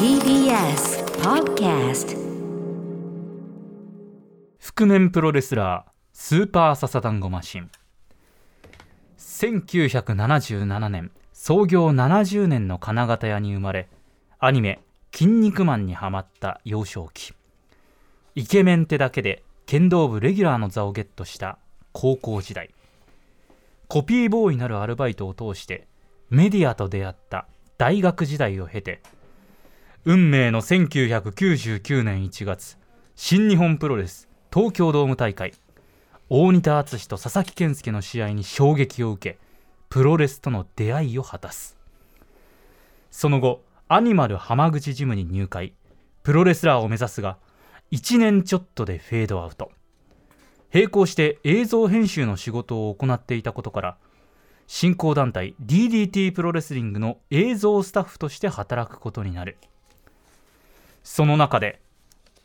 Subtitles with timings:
[0.00, 2.16] TBS Podcast
[4.58, 7.70] 覆面プロレスラースーパーササダンゴマシン。
[9.18, 13.88] 1977年創業70年の金型屋に生まれ
[14.40, 14.80] アニメ
[15.14, 17.32] 「筋肉マン」にハマった幼少期。
[18.34, 21.56] イケメンってだけで剣道部レギュラーの座をゲットした
[21.92, 22.70] 高校時代。
[23.86, 25.86] コピーボーイなるアルバイトを通して
[26.30, 27.46] メディアと出会った
[27.80, 29.00] 大学時代を経て
[30.04, 32.76] 運命の1999年1月
[33.16, 35.54] 新日本プロレス東京ドーム大会
[36.28, 39.38] 大仁田敦と佐々木健介の試合に衝撃を受け
[39.88, 41.78] プロレスとの出会いを果たす。
[43.10, 45.72] その後アニマル浜口ジムに入会
[46.22, 47.38] プロレスラーを目指すが
[47.92, 49.72] 1年ちょっとでフェードアウト。
[50.70, 53.96] 並行して映像編集の仕事を行っていたことから
[54.72, 59.56] 新興団体 DDT プロレスリングの映像スタッフとして働くことになる。
[61.02, 61.80] その中で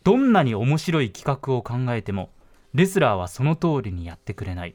[0.04, 2.32] どんなに面白い企画を考えても
[2.74, 4.74] レスラーはその通りにやってくれない。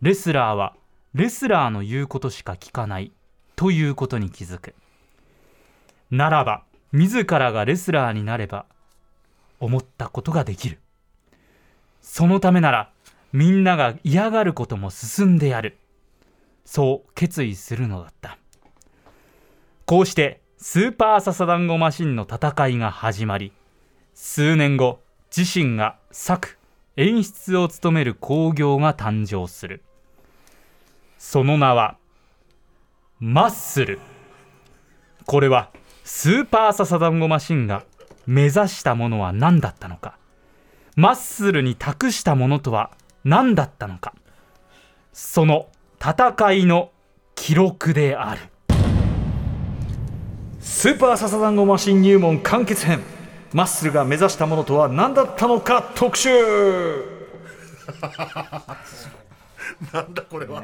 [0.00, 0.74] レスラーは
[1.12, 3.12] レスラーの言うことしか聞かない
[3.54, 4.74] ということに気づく。
[6.10, 8.64] ならば自らがレスラーになれば
[9.60, 10.78] 思ったことができる。
[12.00, 12.90] そのためなら
[13.34, 15.76] みんなが嫌がることも進んでやる。
[16.66, 18.36] そう決意するのだった。
[19.86, 23.52] こうしてスーパーササダンゴマシンの戦いが始まり
[24.14, 25.00] 数年後
[25.34, 26.58] 自身が作
[26.96, 29.82] 演出を務める興行が誕生する。
[31.18, 31.96] その名は
[33.20, 34.00] マッスル。
[35.24, 35.70] これは
[36.04, 37.84] スーパーササダンゴマシンが
[38.26, 40.18] 目指したものは何だったのか。
[40.96, 42.90] マッスルに託したものとは
[43.22, 44.14] 何だったのか。
[45.12, 45.68] その
[46.00, 46.90] 戦いの
[47.34, 48.40] 記録である。
[50.60, 53.00] スーパーササダンゴマシン入門完結編。
[53.52, 56.30] マッスルが目指したものとは何だったのか特集。
[59.92, 60.62] なんだこれは、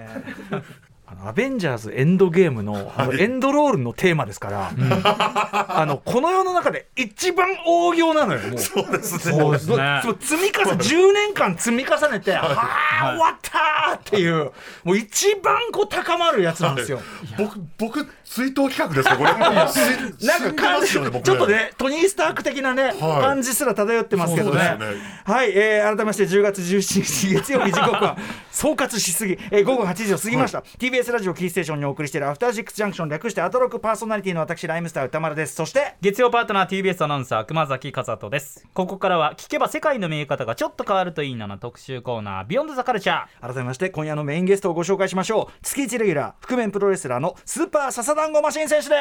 [1.24, 4.70] アベンジャーズエンドゲームのあのエンドロールのテーマですから、
[5.68, 8.58] あのこの世の中で一番大行なのよもう。
[8.58, 10.00] そうですね。
[10.02, 12.68] そう積み重ね10年間積み重ねて、は
[13.02, 14.52] あ終わったーっていう
[14.84, 17.00] もう一番こう高まるやつなんですよ。
[17.38, 19.32] 僕僕追悼企画ですかこれ。
[20.26, 24.78] なんか感じちょっとねトニー・スターク的なね、感じすら漂ってますけどね。
[25.24, 28.16] はい、えー改めまして10月17日月曜日時刻は
[28.50, 35.54] 総括しすぎ、えー午後8時を過ぎました、TBS ラジオキーステーションにお送りしているアフターシックスジャンクション略してアトロクパーソナリティの私ライムスター歌丸です。
[35.54, 38.66] そして月曜パートナー TBS アナウンサー熊崎和人です。
[38.74, 45.52] ここからは聞けば世界の見え方がちょっと変わるといいなの特集コーナービヨンドザカルチャー改めまして今夜のメインゲストをご紹介しましょう。
[45.62, 48.94] 月1レギュラー覆面プロレスラーのスーパーササダンゴマシン選手で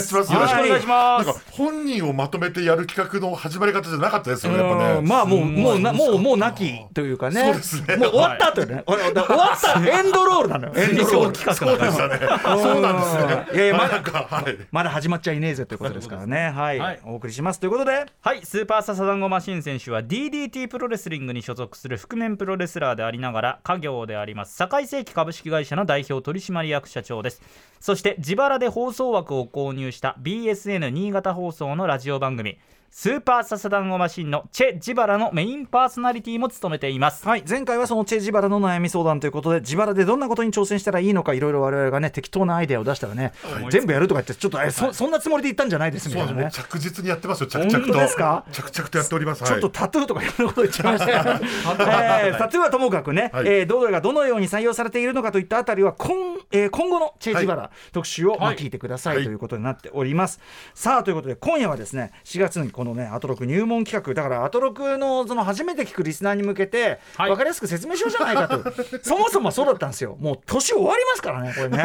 [0.00, 0.14] す。
[0.14, 1.26] よろしくお願いします。
[1.26, 4.98] なんか本人をまとめてやる企画の始まり方じゃなかったですよねやっぱね。
[4.98, 7.42] うんまあもうもうなもうもうなきというかね。
[7.44, 7.96] そうですね。
[7.96, 10.72] もう終わった後よね、終わったエンドロールなのよ。
[10.76, 12.18] エンドロール企そうでしたね。
[12.62, 13.56] そうなんですね。
[13.56, 14.56] いやいやまだかはい。
[14.70, 16.50] まだ始まっちゃいねえぜということですからね。
[16.50, 17.00] はい、はい。
[17.04, 17.60] お送りします。
[17.60, 18.06] ということで。
[18.20, 18.44] はい。
[18.44, 24.56] スーパーササダンゴマシン選手は DDT プロレスリングに所属する覆面プロレスラーでありながら家業であります。
[24.56, 27.42] 堺世紀株式会社の代表取締役社長です。
[27.80, 32.58] そして自腹で放送枠を購入した BSN 新潟放送のラジオ番組
[32.92, 37.24] スーパーササダンゴマシンのチェ・ジバラのメインパーソナリティも務めています。
[37.26, 37.44] はい。
[37.48, 43.32] 前回はそのチェ・ジバラの悩み相談ということで自腹でどんなことに挑戦したらいいのかいろいろ我々がね適当なアイデアを出したらね、
[43.70, 46.50] 全部やるとか言ってちょっとえそそんなつもりで言ったんじゃないですみたいなね。
[46.52, 47.46] 着実にやってますよ。
[47.46, 47.78] 着々と。
[47.78, 48.44] 本当ですか？
[48.50, 49.44] 着々とやっております。
[49.44, 49.72] ちょっとはい。
[49.72, 51.06] タトゥーとかいろんなこと言っちゃいました
[51.38, 53.46] けど、えータトゥーはともかくね、はい。
[53.46, 56.10] えーどれがどのように採用されているのかといったあたりは今,、
[56.50, 60.40] えー今後のチェ・ジバラ特集を、まあ、聞いてください、はいということになっております。
[60.74, 64.14] さあということで今夜はですね4月にこのねアトロク入門企画。
[64.14, 67.28] だからアトロクのその初めて聞くリスナーに向けて、はい。
[67.28, 68.72] 分かりやすく説明しようじゃないかと。
[69.04, 70.16] そもそもそうだったんですよ。
[70.18, 71.76] もう年終わりますからねこれね。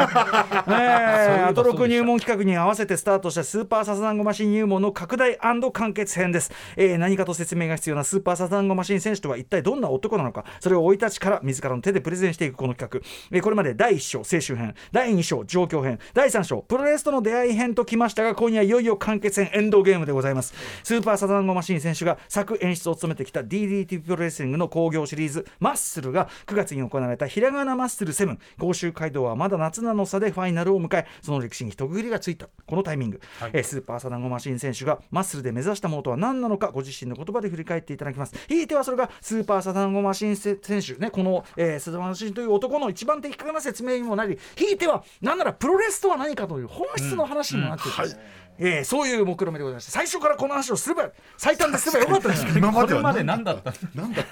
[1.42, 10.46] ーアトロク入門企画に合わせてスタートしたスーパーササダンゴマシン入門の拡大完結編です、えー何かと説明が必要なスーパーササダンゴマシン選手とは一体どんな男なのか。
[10.60, 20.54] それを生い立ちから自らの手でプレゼンしていくこの企画、えーこれまで第1章青春編第2章状況編第3章プロレスとの出会い編ときましたが今夜いよいよ完結編エンドゲームでございます
[20.86, 32.48] スーパーササダンゴマシン選手が作演出を務めてきた DDT プロレスリングの興行シリーズマッスルが9月に行われたひらがなマッスル7甲州街道はまだ夏なのさでファイナルを迎えその歴史に一区切りがついた。
[32.66, 33.20] このタイミング、
[33.52, 38.36] えースーパーサダンゴマシン選手がマッスルで目指したものとは何なのかご自身の言葉で振り返っていただきます。
[38.46, 48.08] ひいてはそれがスーパーサダンゴマシン選手ねこの、えー、サダンゴマシンという男の一番的確な説明にもなりひいては何ならププロレスとは何かという本質の話にもなっていて、うん。
[48.08, 52.46] はいえーそういう目論見でございまして最初からこの話をすれば最短ですればよかったです。
[52.46, 53.72] よ 今まではこれまで何だった？
[53.94, 54.22] なんだ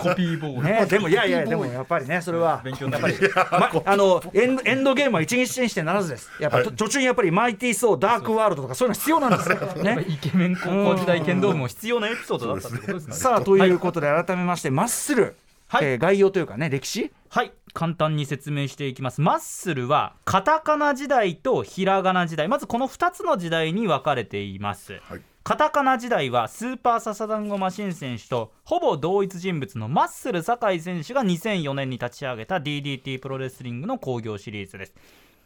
[0.00, 6.30] コピーボール、ね、でもいやいやでもやっぱりねそれは勉強になるま、あのエンドエンドゲームは一日にしてならずです。
[6.40, 9.48] やっぱ、と途中にやっぱりマイティー・ソーダークワールドとかそういうの必要なんです
[9.82, 10.04] ね。
[10.08, 13.14] イケメン高校時代剣道部も必要なエピソードだったってことですね。
[13.14, 15.34] さあということで改めまして、マッスル、
[15.68, 15.84] はい。
[15.86, 17.10] えー概要というかね歴史。
[17.30, 19.20] はい簡単に説明していきます。
[19.20, 22.48] マッスルはカタカナ時代とひらがな時代。
[22.48, 25.22] まずこの2つの時代に分かれています、はい。
[25.44, 34.94] カタカナ時代はスーパーササダンゴマシン選手とほぼ同一人物のマッスル酒井選手が2004年に立ち上げた DDT プロレスリングの興行シリーズです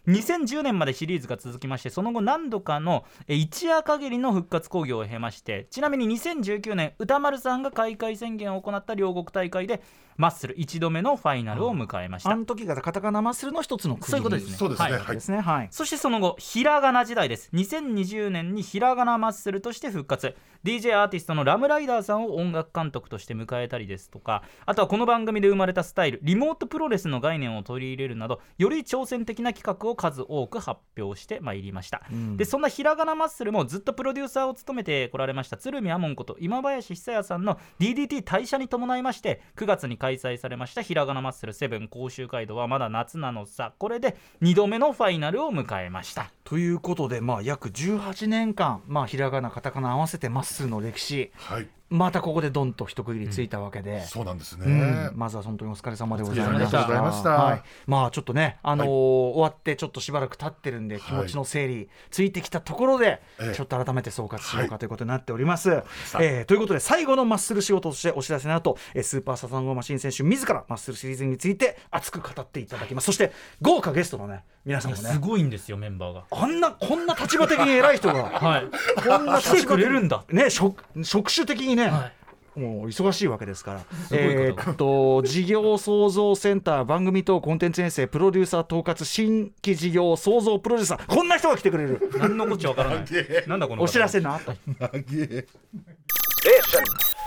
[0.08, 9.82] 2010年までシリーズが続きましてその後何度かのえ一夜限りの復活興行を経ましてちなみに2019年歌丸さんが開会宣言を行った両国大会で
[10.16, 12.30] マッスル1度目のファイナルを迎えました。
[12.30, 14.56] あの時がカタカナマッスルの一つのそういうことですね。
[14.56, 14.90] そうですね。
[14.90, 15.00] はい。
[15.00, 15.14] はい。
[15.14, 17.48] ですねはいそしてその後ひらがな時代です。
[17.54, 20.36] 2020年にひらがなマッスルとして復活。
[20.64, 32.02] DJ アーティストのラムライダーさんを音楽監督として迎えたりですとかあとはこの番組で生まれたスタイルリモートプロレスの概念を取り入れるなどより挑戦的な企画を数多く発表してまいりました、
[32.36, 43.74] でそんなひらがなマッスルもずっとプロデューサーを務めてこられました鶴見亞門こと今林久也さんの DDT 退社に伴いまして9月に開催されましたひらがなマッスル7甲州街道はまだ夏なのさ。
[43.78, 46.30] これで2度目のファイナルを迎えました。
[46.44, 51.30] ということでまあ約18年間まあひらがなカタカナ合わせてマッスルの歴史。
[51.34, 55.12] はいまたここでドンと一区切りついたわけで、そうなんですね、うん。
[55.14, 56.54] まずは本当にお疲れ様でございました。
[56.54, 57.30] ありがとうございました。
[57.30, 59.32] はい、まあちょっとね、あのーはい。
[59.34, 63.54] 終わってちょっとしばらく経ってるんで気持ちの整理ついてきたところで、ええ。
[63.54, 65.70] ちょっと改めて総括しようかはいということになっております。
[66.18, 73.04] えーということで最後のマッスル仕事としてお知らせの後、えースーパーサザンゴマシン選手自らマッスルシリーズについて熱く語っていただきます。
[73.04, 75.18] そして豪華ゲストのね皆さんもね。
[75.20, 76.24] ごいんですよメンバーが。
[76.30, 78.24] あんなこんな立場的に偉い人が。
[78.38, 78.66] はい。
[79.02, 80.24] こんな立場的に来てくれるんだ。
[80.30, 82.12] ね職職種的にね、はい。
[82.54, 83.80] もう忙しいわけですから、
[84.12, 91.06] えーっと事業創造センター番組等コンテンツ編成プロデューサー統括新規事業創造プロデューサー。
[91.06, 92.10] こんな人が来てくれる。
[92.18, 93.04] 何のこっちゃわからない。
[93.48, 94.38] なんだこの方お知らせの
[94.82, 95.46] え.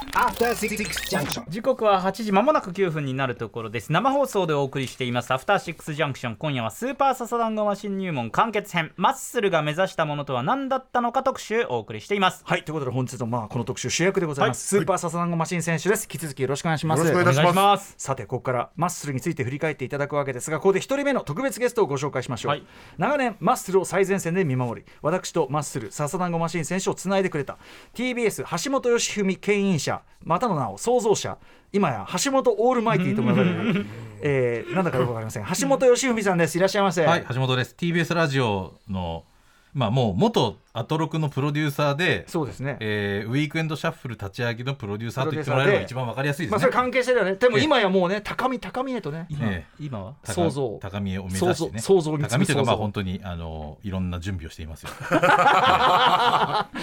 [1.49, 3.91] 時刻は8時まもなく9分になるところです。
[3.91, 5.33] 生放送でお送りしています。
[5.33, 8.91] アフターシックスジャンクション今夜はスーパーササダンゴマシン入門完結編。
[8.97, 12.43] マッスルが目指したものとは何だったのか特集お送りしています。
[12.45, 14.83] はいということで本日のまあこの特集主役でございます、はい。
[14.83, 16.03] スーパーササダンゴマシン選手です。
[16.03, 16.99] 引き続きよろしくお願いします。
[16.99, 17.91] よろしくお願いします。
[17.91, 17.95] す。
[17.97, 22.63] さてここからマッスルについて振り返っていただくわけですがここで一人目の特別ゲストをご紹介しましょう、はい。
[22.97, 27.57] 長年マッスルを最前線で見守り私とマッスル笹団子マシン選手をつないでくれた。
[27.93, 31.37] TBS 橋本良文牽引者またの名を創造者
[31.71, 33.85] 今や橋本オールマイティーとも呼ばれる、
[34.21, 35.45] えー、なんだかよくわかりません。
[35.59, 36.57] 橋本良文さんです。
[36.57, 37.75] いらっしゃいませ、はい、橋本です。
[37.77, 39.25] TBS ラジオの、
[39.73, 42.75] まあ、もう元アトロクのプロデューサーで、そうですね。
[42.81, 46.51] えーウィークエンドシャッフル立ち上げのプロデューサーと言ってもらえれば一番わかりやすいですね。
[46.51, 47.35] まあそれ関係してるよね。
[47.35, 49.25] でもええ今やもうね高み高みへとね。
[49.29, 49.65] 今,、え。
[49.79, 50.13] 今は？
[50.25, 50.79] 高想像。
[50.81, 51.79] 高みを目指してね。
[51.79, 54.89] 想像高みというか、まあ、本当にあのいろんな準備をしていますよ。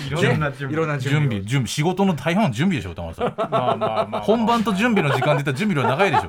[0.09, 3.35] いろんな準いろんな準備準備、仕事の大半は準備でしょ、歌丸さん。
[3.37, 6.27] まあまあまあ本番と準備の時間で言ったら準備量長いでしょ。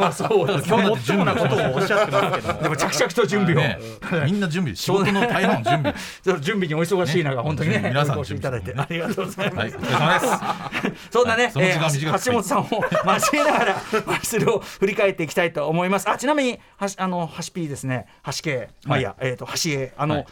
[0.00, 2.62] まあそうです今日だって準備なことをおっしゃってますけど。
[2.62, 3.78] でも着々と準備を、ね、
[4.24, 5.94] みんな準備、仕事の大半は準備。
[6.40, 10.92] 準備にお忙しい中、本当にね皆さんお越しいただいてありがとうございますはい。
[11.10, 13.74] そんなね、えー橋本さんを交えながら、
[14.06, 16.08] マッスルを振り返っていきたいと思います。
[16.08, 20.26] あ、ちなみに、はし、あの、橋 P ですね、橋系、まあいいや、えっ、と、橋 A、あの、はい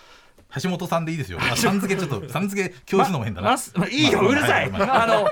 [0.63, 1.39] 橋本さんでいいですよ。
[1.39, 3.59] まあ、さん付けちょっと、 さん付け教室のも変だな。
[3.75, 4.71] まあいいよ、まあうるさい。
[4.71, 5.23] まあの、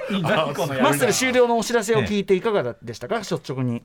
[0.82, 3.82] マッスル終了のお知らせを聞いていかがでしたか、率直に。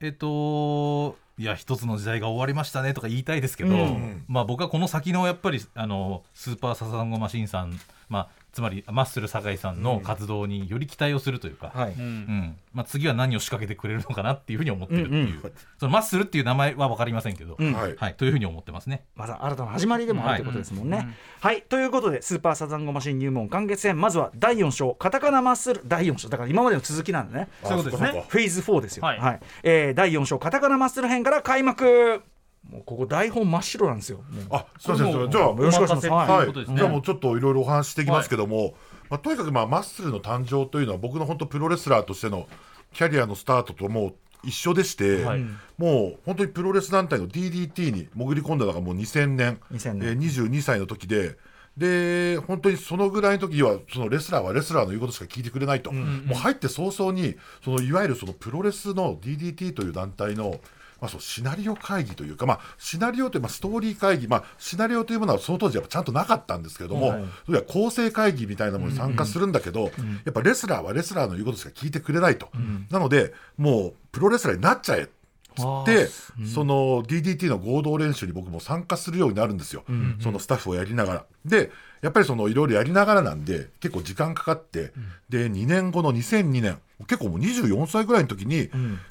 [0.00, 4.24] えっと、いや、一つの時代が終わりましたねとか言いたいですけど、うん。
[4.28, 11.92] まあ僕はこの先のやっぱり、あの、スーパーササダンゴマシンさん、まあ、つまりマッスル酒井さんの活動により期待をするというか、はい。
[11.92, 12.00] うん。
[12.00, 12.56] うん。
[12.72, 17.72] まあ、次は何を仕掛けてくれるのかなっていうふうに思ってるっていう、うんそのマッスルっていう名前は分かりませんけど、うん。
[17.72, 17.96] はい。
[17.96, 19.04] はい、というふうに思ってますね。
[19.16, 21.08] まだ新たな始まりでもあるということですもんね。
[21.40, 27.48] はい、ということで、スーパーサザンゴマシン入門完結編、まずは第4章、カタカナマッスル第4章、だから今までの続きなんでね。
[27.64, 28.24] あそういうことですね。
[28.28, 29.04] フェーズ4ですよ。
[29.04, 29.34] ははい。
[29.34, 29.38] い。
[29.64, 32.22] えー第4章カタカナマッスル編から開幕。
[32.70, 34.24] もうここ台本真っ白なんですよ。
[34.50, 36.08] あすいませんじゃあよろしくお願いします。
[36.08, 36.76] とはい。
[36.76, 38.74] じゃあもうちょっといろいろお話ししていきますけども、
[39.10, 42.48] まあ、とにかくまあマッスルの誕生というのは僕の本当プロレスラーとしての
[42.92, 45.44] キャリアのスタートともう一緒でして、はい。
[45.78, 49.60] もう本当にプロレス団体の DDT に潜り込んだのがもう2000年。
[49.72, 50.08] 2000年。
[50.08, 51.36] えー22歳の時で。
[51.76, 60.60] で本当にそのぐらいの時はそのレスラーはレスラーの言うことしか聞いてくれないと、もう入って早々にそのいわゆるそのプロレスの DDT という団体の、
[61.04, 67.24] ままあ、そうシナリオ会議というか、まあ、シナリオという、まあ、ストーリー会議、まあ、シナリオというものはその当時やっぱちゃんとなかったんですけれども、はい。
[67.44, 69.90] それは構成会議みたいなものに参加するんだけど、や
[70.30, 72.48] っぱレスラーはレスラーの言うことしか聞いてくれないと、
[72.90, 75.10] なのでもうプロレスラーになっちゃえ
[75.54, 76.08] つって、
[76.46, 79.84] その DDT の合同練習に僕も参加するようになるんですよ、
[80.20, 81.24] そのスタッフをやりながら。
[81.44, 81.70] で
[82.00, 84.92] やっぱりそのいろいろやりながらなんで結構時間かかって、
[85.28, 88.70] で2年後の2002年結構もう24歳ぐらいの時に、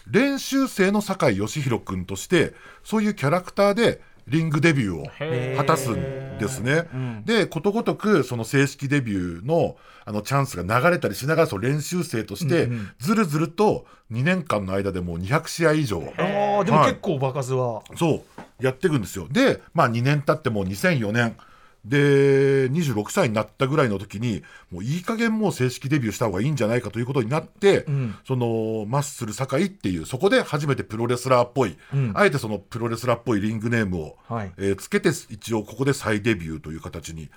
[0.09, 6.87] 練習生の酒井義弘君としてそういうキャラクターでリングデビューを果たすんですね。
[7.25, 12.69] でことごとくその正式デビューのあのチャンスが流れたりしながらその練習生として
[12.99, 16.91] ずるずると2年間の間でもう200試合以上ああでもはい。
[16.91, 18.23] 結構場数は、そ
[18.59, 19.27] うやっていくんですよ。
[19.31, 21.37] でまあ2年経ってもう2004年
[21.85, 28.15] で26歳になったぐらいの時にもういい加減もう正式デビューした方がいいんじゃないかということになって、ん。
[28.25, 32.11] そのマッスル堺っていうそこで初めてプロレスラーっぽい、うん。
[32.15, 34.51] あえてそのプロレスラーっぽいリングネームを、はい。
[34.57, 37.29] えーつけて一応ここで再デビューという形に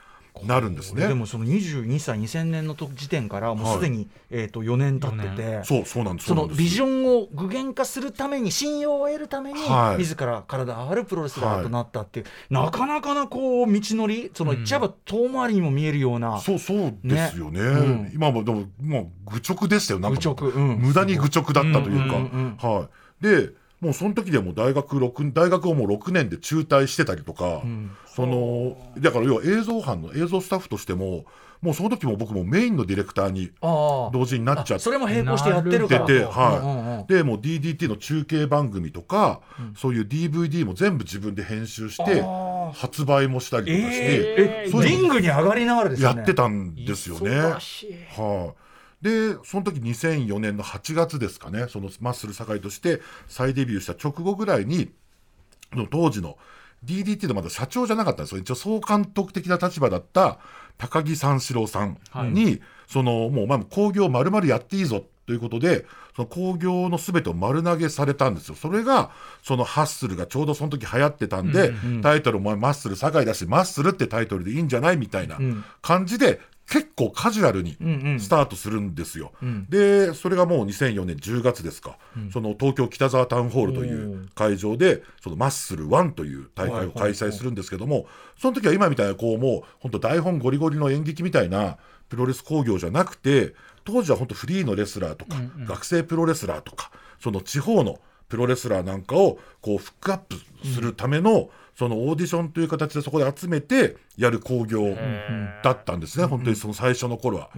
[0.44, 1.06] なるんですね。
[1.08, 9.98] でもその22歳2000年の時点からもうすでに、えー、と4年経っててそうそうなんですそのビジョンを具現化するために信用を得るために、はい。
[9.98, 17.60] 自ら体あるプロレスラーとなったっていう、なかなかなこう道のりその言っちゃえば遠回りにも見えるような、そうそうですよね。
[17.60, 18.10] うん。
[18.14, 20.00] 今もでももう愚直でしたよ。
[20.00, 20.50] なんか愚直。
[20.50, 20.78] うん。
[20.78, 22.56] 無駄に愚直だったというか、うんうん。
[22.60, 22.88] は
[23.20, 23.24] い。
[23.24, 23.50] で、
[23.86, 27.62] もうその時でもう大学六大学をもう6年で中退してたりとか、
[28.04, 31.24] そのだから要は映像班の映像スタッフとしても、
[31.62, 34.10] もうその時も僕もメインのディレクターにああ。
[34.12, 36.06] 同時になっちゃってそれも並行してやってるから。
[36.06, 39.40] てはい、でもう DDT の中継番組とか、
[39.76, 46.16] そういう DVD も全部自分で編集してあー発売もしたりとかして、ええそういうのリングに上がりながらですよね。
[46.16, 47.38] やってたんですよね。
[47.38, 47.58] は
[48.52, 48.65] い
[49.02, 54.90] でその時2004年の8月ですかねそのマッスル堺として再デビューした直後ぐらいに
[55.72, 56.38] の当時の
[56.84, 58.40] DDT のまだ社長じゃなかったんですよ。
[58.40, 60.38] 一応総監督的な立場だった
[60.78, 61.98] 高木三四郎さん
[62.32, 68.54] に、そのもうお前も興行丸々やっていいぞということでその興行の全てを丸投げされたんですよ。
[68.54, 69.10] それが
[69.42, 71.72] そのハッスルがちょうどその時流行ってたんで、
[72.02, 75.38] タイトルもマッスル堺だしマッスルってタイトルでいいんじゃないみたいな
[75.82, 78.20] 感じで結構カジュアルにうんうん。
[78.20, 79.32] スタートするんですよ。
[79.68, 81.98] でそれがもう2004年10月ですか、
[82.32, 88.06] その東京北沢タウンホールという会場でそのマッスル1という大会を開催するんですけども、
[88.40, 93.54] その時は今みたいなこうもう本当台本ゴリゴリの演劇みたいなプロレス興行じゃなくて
[93.84, 104.96] 当時は本当フリーのレスラーとか、学生プロレスラーとかその地方のプロレスラーなんかをこうフックアップするための、そのオーディションという形でそこで集めてやる興行
[105.62, 107.50] だったんですね、本当にその最初の頃は。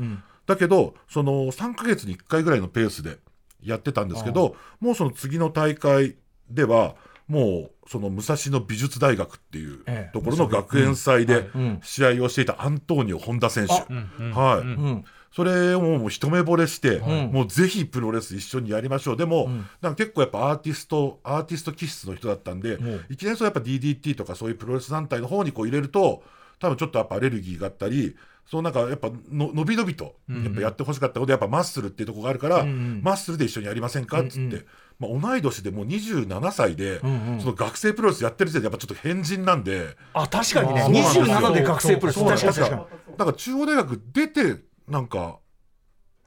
[0.46, 3.18] だけどその3ヶ月に1回ぐらいのペースで
[3.62, 6.16] やってたんですけどもうその次の大会
[6.50, 6.96] では
[7.28, 10.12] もうその武蔵野美術大学っていうええ。
[10.12, 11.80] ところの学園祭でん。
[11.82, 15.04] 試合をしていたアントニオ本田選手、はい、うん
[15.38, 17.30] それをもう一目惚れして、ん。
[17.32, 19.16] もうぜひプロレス一緒にやりましょう。
[19.16, 19.48] でも、
[19.80, 22.76] なんか結構やっぱアーティストアーティスト気質の人だったんで、
[23.08, 26.24] いきなりそうやっぱ DDT とかそういうプロレス団体の方にこう入れると
[26.58, 28.16] 多分ちょっとやっぱアレルギーがあったり
[28.50, 34.64] そうなんかやっぱの伸び伸びとやっぱやってほしかったことでやっぱマッスルっていうところがあるから、マッスルで一緒にやりませんかっつって、
[34.98, 37.06] まあ、同い年でもう27歳で、そ
[37.48, 39.96] の学生プロレスやってる時点でやっぱちょっと変人なんで。
[40.14, 40.80] あ確かにね。
[40.82, 41.24] そうなんですよ。
[41.24, 42.24] 27で学生プロレス。
[42.24, 43.16] 確かに確かに。
[43.18, 44.56] だから中央大学出て
[44.88, 45.38] なんか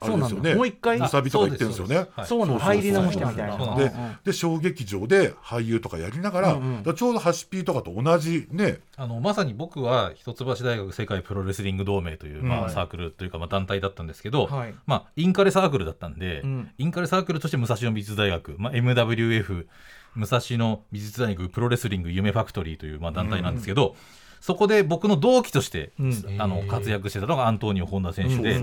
[0.04, 0.50] あれですよそうなんだ。
[0.50, 0.98] ねもう一回？
[0.98, 2.08] むさびとか言ってるんですよね。
[2.16, 3.92] はいそうなの入り直してみたいなで
[4.24, 6.94] で小劇場で俳優とかやりながら,、うんうん。
[6.94, 8.80] ちょうどハシピーとかと同じね。
[8.96, 12.70] あのまさに僕は一橋大学世界プロレスリング同盟という、まあ、はい。
[12.72, 14.74] サークルというか、まあ、団体だったんですけど、はい。
[14.86, 16.70] まあ、インカレサークルだったんで、うん。
[16.78, 19.66] インカレサークルとして武蔵野美術大学、まあ、MWF
[20.14, 23.94] 武蔵野美術大学プロレスリング夢ファクトリーという、まあ、団体なんですけど、
[24.42, 26.36] そこで僕の同期として、うん。
[26.38, 28.60] あの活躍してたのがアントニオ・本田選手で、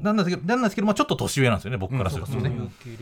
[0.00, 2.52] なんですけどなんですけど、まあ、ちょっと年上なんですよね僕からするとね。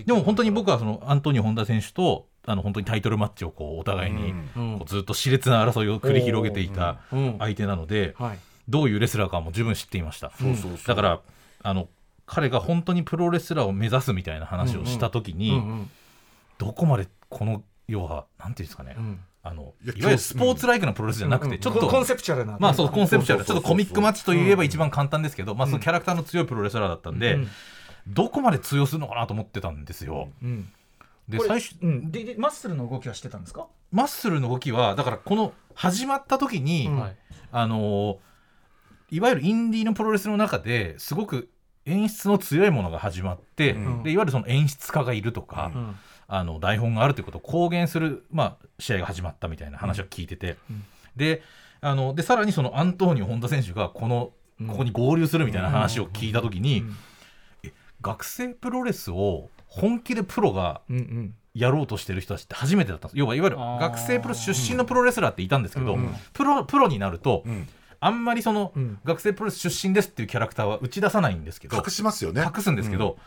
[0.07, 4.79] でも本当に僕はそのアントニオ・本田選手とあの本当にタイトルマッチをこうお互いにうん。
[4.79, 7.37] こうずっと熾烈な争いを繰り広げていたうん。
[7.39, 8.39] 相手なので、はい。
[8.67, 10.33] どういうレスラーかも十分知っていました。
[10.41, 10.79] そうそうそう。
[10.87, 11.21] だから
[11.63, 11.87] あの
[12.25, 15.91] 彼が本当にプロレスラーを目指すみたいな話をした時に、うんうん。
[16.57, 22.57] どこまでこの要はなんていうんですかね、うんあのいわゆるスポーツライクなプロレスじゃなくて、ちょっとコンセプチュアルな。
[22.61, 23.45] まあそうコンセプチュアル。
[23.45, 27.49] ちょっとコミックマッチといえば一番簡単ですけど、まあそのキャラクターの強いプロレスラーだったんで、うん
[28.07, 30.31] どこまで通用するのかなと思ってたんですよ。
[31.29, 32.11] で最初うん。
[32.11, 33.67] ででマッスルの動きはしてたんですか？
[33.93, 36.91] マッスルの動きはだからこの始まった時に、
[37.53, 38.17] あのー
[39.11, 41.51] いわゆるインディーのプロレスの中ですごく
[41.85, 44.03] 演出の強いものが始まって、うん。
[44.03, 45.97] でいわゆるその演出家がいるとか、うん
[46.33, 50.57] あの台本があるということを公言する、まあ、試合が始まったみたいな話を聞いてて、
[51.17, 51.43] で
[51.81, 54.33] あのでさらにそのアントニオ本田選手がこの
[54.69, 56.85] ここに合流するみたいな話を聞いた時に、
[57.65, 61.35] え学生プロレスを本気でプロがうんうん。
[61.53, 63.19] やろうとしてる人たちって初めてだったんです。
[63.19, 66.15] 要はいわゆる学生プロ出身のプロレスラーっていたんですけど、うんうん。
[66.33, 67.69] プロプロになると、ん。
[67.99, 68.99] あんまりその、うん。
[69.05, 72.43] 学生プロレス出身ですっていうキャラクターは打ち出さないんですけど隠しますよね。
[72.43, 73.19] 隠すんですけど、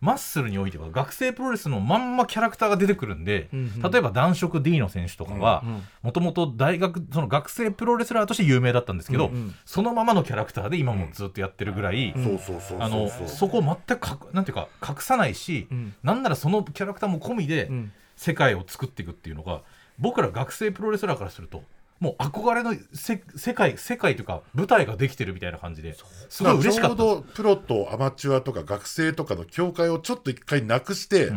[0.00, 3.90] マッスルにおいては学生プロレスのまんまキャラクターが出てくるんで、うんうん。
[3.90, 5.64] 例えば男色 D の選手とかは
[6.02, 9.54] もともと大学その学生プロレスラーとして有名だったんですけど、うんうん。
[9.64, 13.28] そのままのキャラクターで今もずっとやってるぐらい、そうそうそうあのそう。
[13.28, 15.94] そこを全くかなんていうか隠さないし、うん。
[16.02, 17.92] なんならそのキャラクターも込みでうん。
[18.18, 19.62] 世界を作っていくっていうのが
[19.96, 21.62] 僕ら学生プロレスラーからすると
[22.00, 25.96] もう憧れのせ世界世界というか舞台ができてるみたいな感じで
[26.28, 26.96] すごい嬉しかった。
[26.96, 31.32] ちょうどプロとアマチュアとか学生とかの境界をちょっと一回なくして、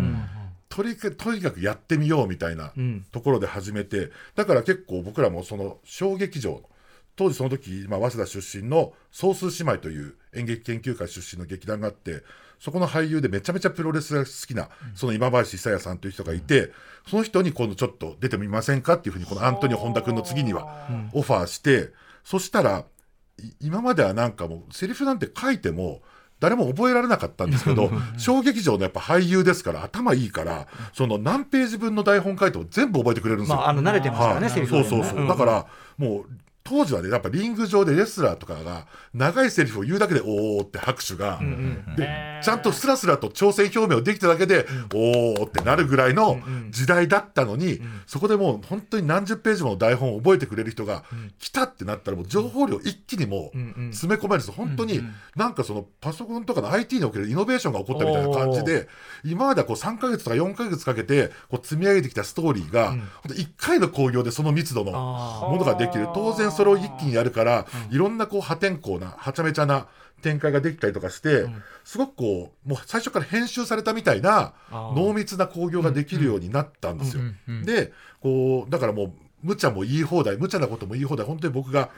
[0.69, 3.05] とにかとにかくやってみようみたいなうん。
[3.11, 6.61] ところで始めてだから結構僕らもその小劇場の
[7.15, 12.23] 当時その時、まあ、早稲田出身の総数姉妹という演劇研究会出身の劇団があって
[12.61, 16.71] そこの俳優でめちゃめちゃプロレスが好きな、その今林久也さんという人がいて
[17.09, 21.89] その人に今度ちょっと出てみませんかっていうふうにこのアントニオ本田君の次にはオファーして
[22.23, 22.85] そしたら
[23.41, 26.03] い今まではなんかもうセリフなんて書いても
[26.39, 33.55] 誰も覚えられなかったんですけど小劇場のやっぱ俳優ですから頭いいからその何ページ分の台本書いても全部覚えてくれるんですよ。
[33.55, 34.49] まああの慣れてますからね、はい。
[34.51, 35.65] セリフそうそうそう、だから
[35.97, 36.25] もう
[36.71, 41.41] 当時はねやっぱリング上でレスラーとかが長いセリフを言うだけでおーって拍手が、
[41.97, 42.07] で
[42.41, 51.03] ちゃんとスラスラと挑戦表明をできただけで、おーってなるぐらいの時代だったのに、そこでもう本当に何十ページもの台本を覚えてくれる人が
[51.39, 53.57] 来たってなったらもう情報量一気にもう
[53.91, 55.01] 詰め込めるんです本当に
[55.35, 58.87] なんかそのパソコンとかの IT におけるイノベーションが起こったみたいな感じで
[59.25, 66.07] 今まではこう3ヶ月とか4ヶ月かけてこう積み上げてきたストーリーが、本当1回の興行でその密度のあものができる。
[66.13, 69.87] 当然それを一気にやるから、いろんなこう破天荒なはちゃめちゃな
[70.21, 71.47] 展開ができたりとかして、
[71.83, 77.23] すごくこうもう最初から編集されたみたいな濃密な興行ができるようになったんですよ。
[77.65, 81.89] でこうだからもう無茶も言い放題無茶なことも言い放題本当に僕が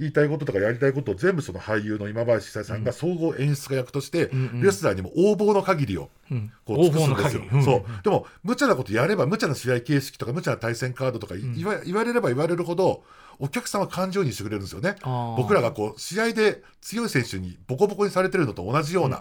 [0.00, 4.30] 言いたいこととかやりたいことを全部その俳優の今林久さんが総合演出家役として、
[4.62, 6.52] レスラーにも横暴の限りをうん。
[6.64, 7.42] こう尽くすんですよ。
[7.62, 8.02] そう。
[8.02, 13.02] でも無茶なことやれば無茶な試合形式とか無茶な対戦カードとかい言わ言われれば言われるほど
[13.38, 14.96] お客さんは感情にしてくれるんですよね。
[15.36, 19.20] 僕らがこう試合で強い選手にボコボコにされてるのと同じような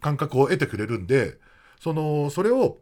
[0.00, 1.38] 感覚を得てくれるんで
[1.80, 2.78] そのそれを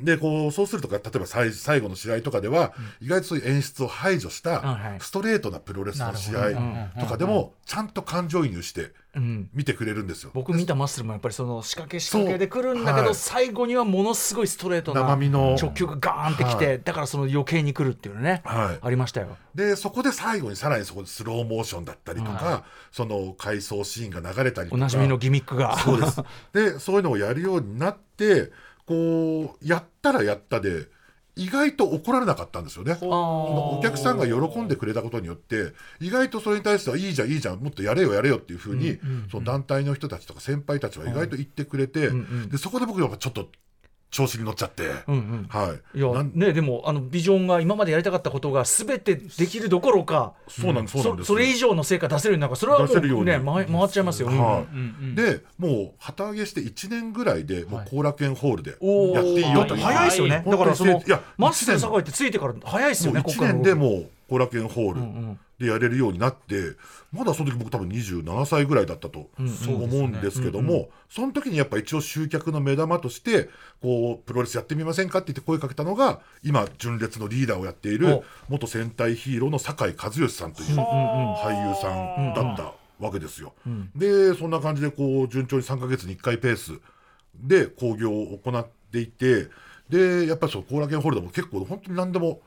[0.00, 9.50] でこうそうするとか例えば最最後の試合とかでは、意外とそういう演出を排除したストレートなプロレスの試合どとかでもちゃんと感情移入してうん。
[9.52, 10.30] 見てくれるんですよ。
[10.32, 18.78] 僕見たマッスルもやっぱりその仕掛け仕掛けで来るんだけど、最後にはものすごいストレートな直球がガーンってきて、はだからその余計に来るっていうのね、はい。
[18.80, 19.36] ありましたよ。
[19.54, 24.76] でそこで最後にさらにそこでスローモーションだったりとか、その回想シーンが流れたりとか。
[24.76, 25.76] おなじみのギミックが。
[25.78, 26.22] そうです。
[26.54, 28.50] でそういうのをやるようになって
[28.92, 30.86] こうやったらやったで
[31.34, 32.98] 意外と怒られなかったんですよね。
[33.00, 38.98] お客さんが喜んでくれたことによって意外とそれに対してはいいじゃんいいじゃんもっとやれよやれよっていうふうに、
[39.30, 42.10] その団体の人たちとか先輩たちは意外と言ってくれて、
[42.50, 43.48] でそこで僕やっぱちょっと
[44.12, 45.46] 調子に乗っちゃって、うんうん。
[45.48, 45.98] はい。
[45.98, 51.26] いやね、でもあのビジョンが今までやりたかったことがすべてできるどころか、そうなんですそうなんです。
[51.26, 52.66] それ以上の成果出せるようになるからそ
[53.00, 54.28] れはもうね回回っちゃいますよ。
[54.28, 54.66] は
[55.12, 55.16] い。
[55.16, 60.44] でもう旗揚げして1年ぐらいでもう後楽園ホールでやっていいよと早いですよね。
[60.46, 63.20] だからそのいやマッスル酒井ってついてから早いですよね。
[63.20, 63.76] もう1年でう。
[63.76, 65.00] もう後楽園ホール
[65.62, 66.76] でやれるようになって、
[67.12, 73.48] まだその時僕多分27歳ぐらいだったと思うんですけども、その時にやっぱ一応集客の目玉として
[73.80, 78.24] こうプロレスやってみませんかって言って声かけたのが今純烈のリーダーをやっているお。
[78.48, 83.54] 元戦隊ヒーローの酒井和義さんという俳優さんだったわけですよ。
[83.94, 86.72] でそんな感じでこう順調に3ヶ月に1回ペース
[87.34, 89.48] で興行を行っていて
[89.88, 92.40] でやっぱりその後楽園ホールでも結構本当に何でも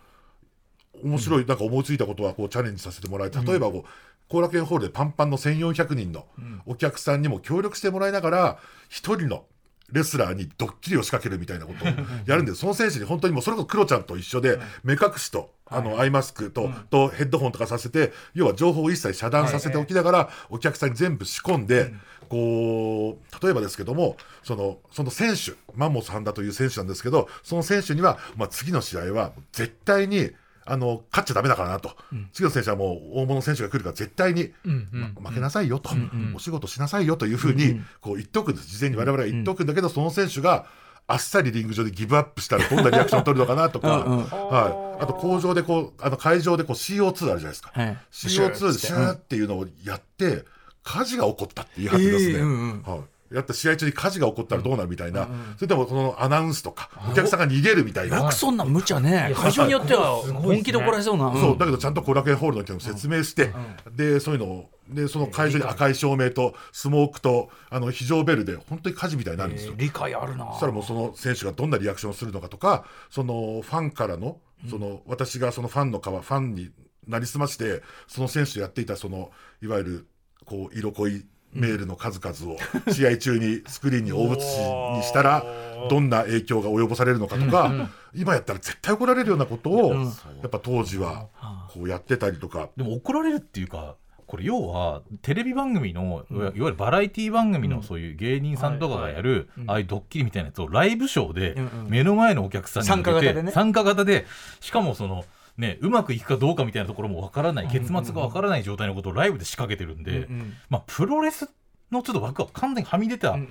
[1.03, 3.89] 面白い、なんか思いついたことはこうチャレンジさせてもらい例えばこう
[4.27, 6.25] 後楽園ホールでパンパンの1400人の
[6.65, 9.45] お客さんにも協力してもらいながら一人の
[9.91, 11.88] レスラーにドッキリを仕掛けるみたいなことを
[12.25, 21.93] やるんでその選手に本当にもうそれこそクロちゃんと一緒で目隠しとあのアイマスクととヘッドホンとかさせて要は情報を一切遮断させておきながらお客さんに全部仕込んで
[22.29, 30.31] こう例えばですけどもそのその選手マンモス半田という選手なんですけどその選手には、まあ、次の試合は絶対に
[30.65, 31.95] あの勝っちゃだめだからなと、
[32.34, 34.51] 次の選手はもう大物選手が来るから絶対に、
[34.91, 35.91] ま負けなさいよと、
[36.36, 38.67] お仕事しなさいよというふうにこう言っておくんです。
[38.67, 40.65] 事前に我々が言っておくんだけど、その選手が
[41.08, 44.23] あっさりリング上でギブアップしたらどんなリアクションを取るのかなとか、うんうん。
[44.23, 47.97] はい、あと工場でこうあの会場でこう CO2 あるじゃないですか、はい。
[48.12, 50.45] CO2 でシューっていうのをやって
[50.84, 52.82] 火事が起こったって言い張ってですね、えーうん。
[52.82, 52.99] はい
[53.36, 59.34] やった試合中に火事が起こったらどうなるみたいな、それでもそのアナウンスとかお客さんが逃げるみたいな、よくそんな無茶ね。
[59.36, 63.54] 会場によっては本気で怒られそうな、そうだけどちゃんと後楽園ホールの人にも説明して、
[63.95, 69.74] でそういうのをでその会場に赤い照明とスモークとあの非常ベルで本当に火事みたいになるんですよ。
[69.76, 70.48] 理解あるな。
[70.52, 74.38] そしたらもうその選手がどんなリアクションをするのかとかそのファンからの
[74.69, 76.71] その、私がそのファンの側ファンに
[77.08, 80.08] なりすましてその選手とやっていたそのいわゆる
[80.45, 84.60] こう色濃いメールの数々を試合中にスクリーンに大写し
[84.98, 85.46] にしたら
[85.89, 90.06] どんな影響が及ぼされるのかとか、今やったら絶対怒られるようなことを、や
[90.48, 91.28] っぱ当時は
[91.74, 92.70] こうやってたりとか。
[92.76, 93.96] でも怒られるっていうか
[94.28, 101.56] これ要はテレビ番組の、いわゆるバラエティ番組のそういう芸人さんとかがやる、ああいうドッキリみたいなやつをライブショーで
[101.88, 104.26] 目の前のお客さんに向けて参加型で
[104.60, 105.26] しかもその
[105.58, 110.28] ね、うまくいくかどうかみたいなところもわからない結末がわからない状態のことをライブで仕掛けてるんで、
[110.70, 111.50] まあ、プロレス
[111.91, 113.44] のちょっと枠は完全にはみ出た、も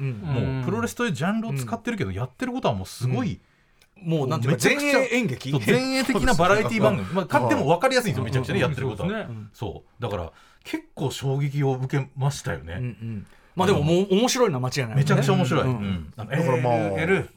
[0.62, 3.40] うプロレスというジャンルを使ってるけど、やってることはもうすごい、
[3.96, 5.52] もうなんていうか前衛演劇？
[5.52, 9.04] 前衛的なバラエティ番組、まあ、勝っても分かりやすいんですよ、めちゃくちゃね、やってること。
[9.04, 9.08] は。
[9.08, 9.26] ね。
[9.52, 10.02] そう。
[10.02, 10.32] だから
[10.64, 12.74] 結構衝撃を受けましたよね。
[12.74, 13.26] うんうん。
[13.56, 14.94] まあでももう面白いのは間違いないよね。
[14.96, 15.62] めちゃくちゃ面白い。
[15.62, 15.72] ううん。
[15.72, 16.12] ん。
[16.16, 17.28] あのだからまあすね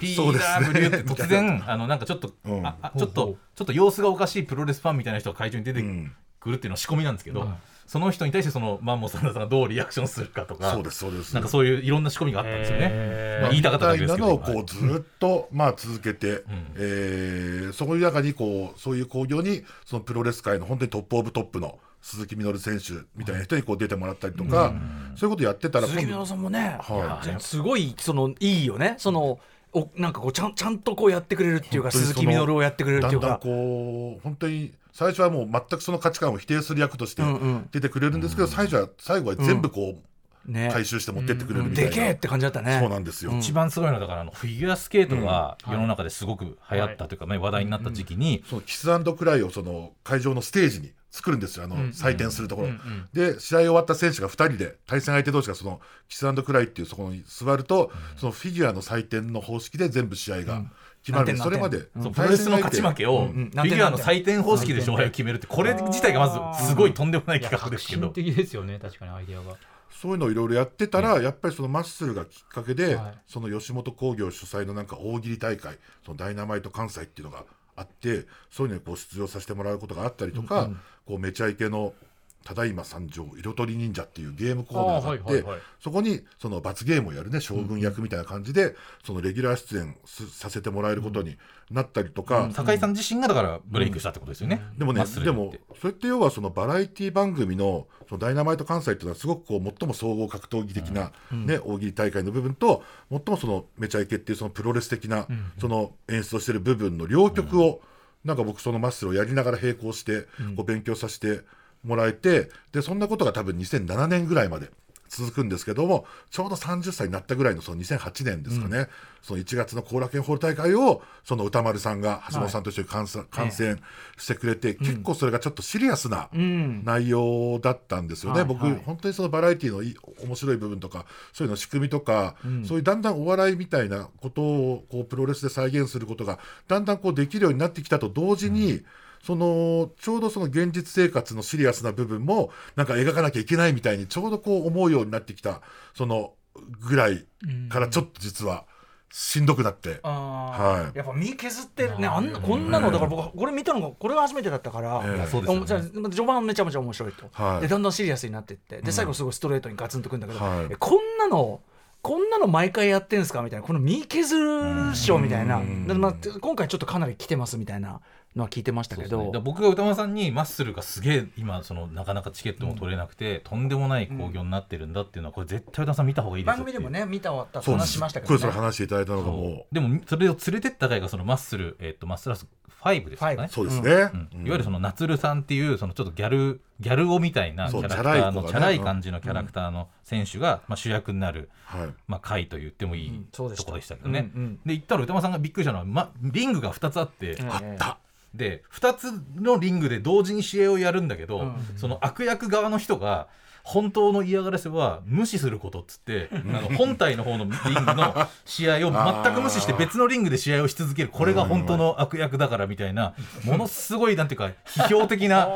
[0.00, 2.66] PW って突然 あのなんかちょっと、うん。
[2.66, 7.46] ああちょっとちょっと様子がおかしいプロレスファンみたいな人が会場に出てうんくるっていうのは仕込みなんですけど、
[7.86, 11.34] その人に対してそのマンモさんさんがどうリアクションするかとかそうですそうです。
[11.34, 13.38] なんかそういういろんな仕込みがあったんですよね。
[13.42, 14.38] まあ、言いたかっただけですけど。
[14.38, 16.44] みたいなのをこうずっとまあ続けて、
[16.76, 24.72] えーそういう中にこうそういう興行にそのプロレス界の本当にトップオブトップの鈴木みのる選手みたいな人にこう出てもらったりとか、
[25.16, 27.40] そういうことやってたら鈴木みのるさんもね、はい。
[27.42, 28.94] すごいそのいいよね。
[28.98, 29.40] その
[29.72, 33.26] おなんかこうちゃんちゃんとこうやってくれるっていうか鈴木みのるをやってくれるっていうか。
[33.28, 37.68] だんだんこう本当に最初はもう全くその価値観を否定する役としてうんうん。
[37.70, 39.98] 出てくれるんですけど、最初は最後は全部こう、ね
[40.46, 42.78] 回収して持ってってくれるみたいな、でけえって感じだったね。
[42.80, 52.68] そうなんですよ、一番すごいのはだからあのフィギュアスケートが世の中ですごく流行ったというか、ね話題になった時期に、そのキスクライをその会場のステージに作るんですよあの、採点するところ、
[53.12, 60.64] で試合終わった選手が2人で対戦相手同士がそのキスクライっていうそこに座ると、そのフィギュアの採点の方式で全部試合が
[61.02, 61.36] 決まる。
[61.36, 68.12] それまで、そうプロレスの勝ち負けをフんィギュアの採点方式で勝敗を決めるってこれ自体がまずすごいとんでもない企画ですけど。
[68.12, 69.56] ですよね確かにアイデアが
[70.00, 73.18] そういうのをいろいろやってたら、やっぱりそのマッスルがきっかけで、はい。
[73.26, 77.44] その吉本興業主催のなんか大喜利大会そのダイナマイト関西っていうのが
[77.76, 80.70] あってそういうのにこう出場させてもらうことがあったりとか、
[81.04, 81.92] こうめちゃイケの
[82.44, 85.52] 「ただいま参上彩り忍者」っていうゲームコーナーがあって、はいはい。
[85.52, 91.38] はいそこにその罰ゲームをやるね将軍役みたいな感じで、そのレギュラー出演すさせてもらえることに
[91.70, 105.26] なったりとか、酒井さん自身がだからブレイクしたってことですよね、でもねでもそれって要はそのバラエティ番組のそのダイナマイト関西っていうのはすごくこう最も総合格闘技的な、ね大喜利大会の部分と最もそのめちゃイケっていうそのプロレス的な
[105.58, 107.80] その演出をしてる部分の両極を
[108.22, 110.22] なんか僕そのマッスルをやりながら並行して
[110.56, 111.40] こう勉強させて
[111.84, 114.70] もらえてでそんなことが多分2007年ぐらいまで。
[115.10, 118.86] 続くんですけどもちょうど30歳になったぐらいのその2008年ですかね、
[119.22, 123.82] その1月の後楽園ホール大会をその歌丸さんが橋本さんと一緒に観戦,、観戦
[124.16, 136.38] してくれて、結構それがちょっとシリアスな内容だったんですよね、僕、本当にそのバラエティのいい面白い部分とかそういうの仕組みとか、そういうだんだんお笑いみたいなことをこうプロレスで再現することが
[136.68, 138.84] だんだんこうできるようになってきたと同時に、
[139.22, 145.60] そのちょうどその現実生活のシリアスな部分もなんか描かなきゃいけないみたいにちょうどこう思うようになってきた
[145.94, 146.32] その
[146.80, 147.26] ぐらい
[147.68, 148.64] からちょっと実は
[149.12, 150.96] しんどくなって、はい。
[150.96, 152.06] やっぱ身削ってるね。
[152.06, 155.26] あんなこんなのだから僕これ見たのがこれが初めてだったから、ええ。
[155.26, 155.62] そうですよね。
[155.62, 157.62] おじゃあ序盤はめちゃめちゃ面白いと、はい。
[157.62, 160.66] でだんだんシリアスになっていってで最後すごいストレートにガツンとくんだけど、はい。
[160.70, 161.60] えこんなの
[162.02, 165.60] こんなの毎回やってんすかみたいなこの身削るっしょみたいな。
[165.60, 168.00] で、まあ、今回ちょっとかなり来てますみたいな
[168.36, 169.40] のは聞いてましたけど、ね。
[169.40, 177.44] 僕が歌丸さんにマッスルがすげえ今そのなかなかチケットも取れなくて、とんでもない興行になってるんだっていうのはこれ絶対歌丸さん見た方がいいですよ番組でもね見たわ。
[177.44, 179.74] った話しましたけこれそれどね話していただいたのがそもう。
[179.74, 182.46] でもそれを連れてった回がそのマッスル、えっとマッスラス
[182.82, 184.28] 5ですかファイねうそうですね、うん。
[184.40, 184.46] うん。
[184.46, 194.42] いわゆるその夏るさんっていうそのちょっとギャルギャル男みたいなキャラクターのチチャラい感じのキャラクターの選手が、まあ、主役になる、はいまあ、回と言ってもいいうんそうでしたところでしたけどね、うん。
[194.42, 197.50] うんで行ったら歌間さんがびっくりしたのは、ま、リングが2つあって、うん。
[197.50, 197.98] あった
[198.34, 203.28] で2つのリングで同時に試合をやるんだけど、その悪役側の人が
[203.62, 208.14] 本当の嫌がらせは無視することっつってあの本体の方のリングの
[208.44, 211.08] 試合を全く無視して別のリングで試合をし続ける。
[211.08, 213.14] これが本当の悪役だからみたいな
[213.44, 215.46] ものすごいなんていうか批評的な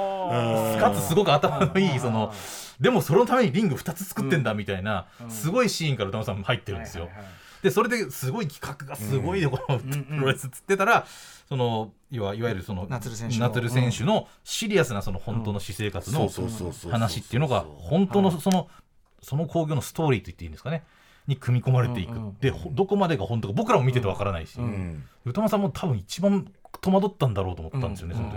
[0.81, 2.33] かつすごく頭のいいその
[2.81, 7.09] でもそのためにリング2つ作ってんだみたいなすごいシーンから歌丸さん入ってるんですよ。
[7.63, 11.07] でそれですごい企画がすごいね、このプロレスっつってたら、
[11.49, 13.37] そのいわいわゆるそのナツル選手
[13.69, 16.29] 選手のシリアスなその本当の私生活の
[16.91, 18.69] 話っていうのが本当のその
[19.23, 20.85] その興行のストーリーと言っていいんですかね。
[21.27, 24.59] に組み込まれていく、でほどこまでが本当か僕らも見ててわからないし、
[25.25, 26.53] 歌間さんも多分一番
[26.83, 28.37] 戸惑ったんだろうと思ったんですよね、その時、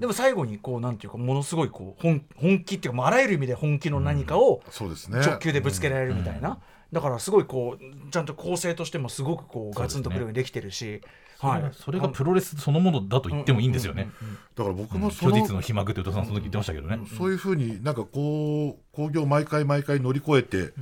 [0.00, 5.20] でも最後にこうなんていうかものすごいこう本本気っていうかあらゆる意味で本気の何かをそうですね。
[5.20, 6.58] 直球でぶつけられるみたいな、
[6.92, 11.00] だからすごいこうちゃんと構成としてもすごくこうガツンとくるようにできてるし、
[11.38, 14.10] はい、それがプロレスそのものだと言ってもいいんですよね。
[14.54, 17.00] だから僕もその、虚実の皮膜って歌さんその時言ってましたけどね。
[17.18, 20.72] そういうふうになんかこう興行毎回毎回乗り越えて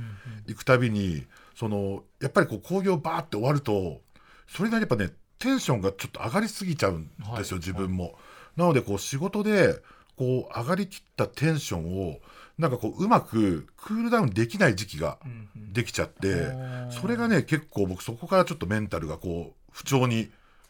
[0.47, 4.01] いくたびに、そのやっぱりこう興行バーって終わると
[4.47, 8.15] それなりやっぱねテンションがちょっと上がりすぎちゃうんですよ、自分も。
[8.55, 9.75] なのでこう仕事で
[10.15, 12.17] こう上がりきったテンションを
[12.57, 15.17] なんかこううまくクールダウンできない時期が
[15.55, 16.51] できちゃって、
[16.91, 20.29] それがね結構僕そこからちょっとメンタルがこう不調に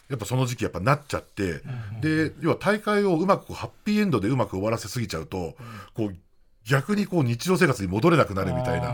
[0.09, 1.61] やっぱその時期やっぱなっちゃって、
[2.01, 5.55] で要は大会をうまくハッピーエンドでうまく終わらせすぎちゃうと、
[5.93, 6.15] こう
[6.65, 8.93] 逆にこう日常生活に戻れなくなるみたいな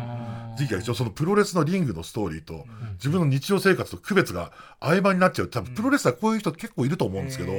[0.58, 5.48] 時期が一応そのプロレスのリングのストーリーと自分の日常生活と区別が曖昧になっちゃう。
[5.48, 7.52] 多分プロレスはこういう人結構いると思うんですけど、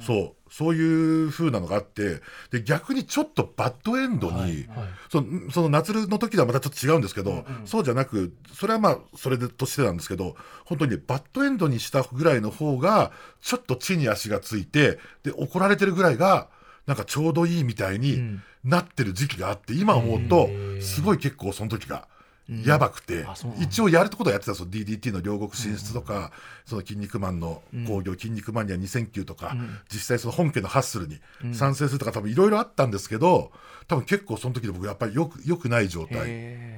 [0.00, 0.32] そう。
[0.48, 2.20] そういう風なのがあって
[2.52, 4.66] で逆にちょっとバッドエンドに、
[5.10, 16.48] そのその夏の時とはまたちょっと違うんですけど、そうじゃなくそれはまあそれでとしてなんですけど本当にねバッドエンドにしたぐらいの方がちょっと地に足がついてで怒られてるぐらいが
[16.86, 20.48] なんかちょうどいいみたいになってる時期があって今思うと
[20.80, 22.06] すごい結構その時が。
[22.48, 23.26] やばくて、
[23.60, 26.30] 一応やることはやってたんですよ DDT の両国進出とか、
[26.64, 29.56] その「筋肉マン」の興行「筋肉マニア2009」とか、
[29.92, 31.18] 実際その本家のハッスルに
[31.52, 33.50] 参戦するとか多分いろいろあったんですけど
[33.88, 36.26] 多分結構その時で僕やっぱりよくよくない状態。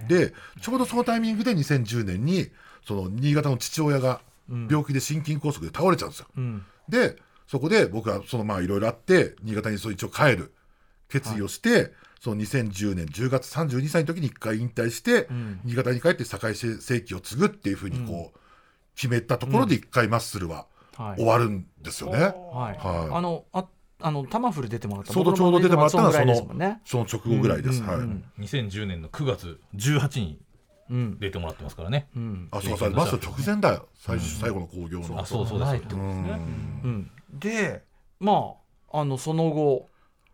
[0.08, 2.50] でちょうどそのタイミングで2010年に
[2.86, 6.26] その新潟の父親が病気で心筋梗塞で倒れちゃうんですよ。
[6.88, 10.52] でそこで僕はそのまあいろいろあって新潟にそう一応帰る
[11.08, 15.28] 決意をして、その2010年10月32歳の時に一回引退して、
[15.64, 18.38] 新潟に帰って堺世紀を継ぐっていうふうにこう
[18.96, 22.18] 決めたところで一回マッスルははい終わるんですよね。
[22.18, 23.64] はい、はいあのあ
[24.00, 26.80] あのタマフル出てもらったちょうどちょうど出てもらったのはそそのぐらいですものんね。
[26.84, 27.82] その直後ぐらいです。
[27.82, 28.42] はい。
[28.42, 30.40] 2010年の9月18に
[30.90, 32.08] うん出てもらってますからね。
[32.16, 33.88] うんあ、そうそう、マッスル直前だよ。
[33.94, 35.20] 最初最後の興行の。
[35.20, 35.80] あ、そうそうですよ。
[35.92, 37.84] うん、で
[38.20, 38.54] ま
[38.92, 39.88] ああのその後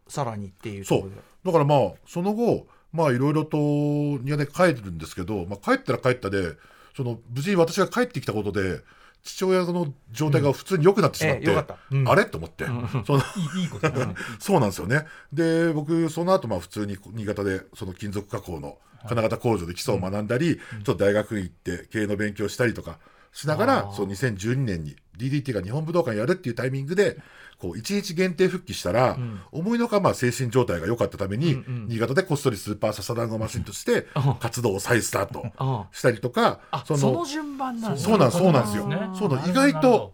[0.08, 1.33] さらにっていうとそうころで。
[1.44, 6.52] だからまあその後まあいろいろと新潟に帰るんですけど、まあ、帰ったら帰ったで
[6.96, 8.80] その無事私が帰ってきたことで
[9.24, 11.78] 父親の状態が普通に良くなってしまって、ええよかった。
[11.90, 12.08] うん。
[12.08, 12.26] あれ？
[12.26, 12.66] と思って、
[13.06, 13.22] その
[13.56, 13.90] いいこと。
[14.38, 15.06] そうなんですよね。
[15.32, 18.76] で僕その後まあ普通に新潟でその金属加工の
[19.08, 22.98] 金型工場で基礎を学んだり、ちょっと大学院行って経営の勉強したりとか
[23.32, 27.16] しながらそう2012年に DDT が日本武道館やるっていうタイミングで
[27.58, 29.16] こう1日限定復帰したら、
[29.52, 34.06] 思いのほかまあ精神状態が良かったために、新潟でこっそりスーパーササダンゴマシンとして
[34.40, 37.98] 活動を再スタートあしたりとかあその順番なんだ。
[37.98, 38.88] そうなんそうなんですよ。
[38.88, 38.98] ね。
[39.18, 40.12] そうなん意外と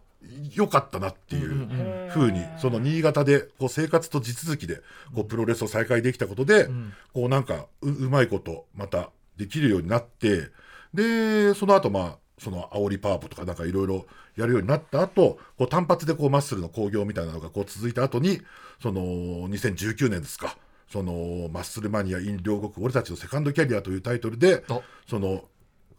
[0.54, 4.82] 良かったなっていうふうにその新潟でこう生活と地続きで
[5.14, 6.68] こうプロレスを再開できたことで、
[7.12, 10.48] こうなんかううまいことまたできるようになって
[10.92, 18.40] でその後まあその煽りパワーポとかなんかいろいろやるようになった後こう単発でこうマッスルの興行みたいなのがこう続いた後に
[18.82, 20.56] その2019年ですか。
[20.90, 24.82] そのマッスルマニア in 両国俺たちのセカンドキャリアというタイトルでお。
[25.08, 25.44] その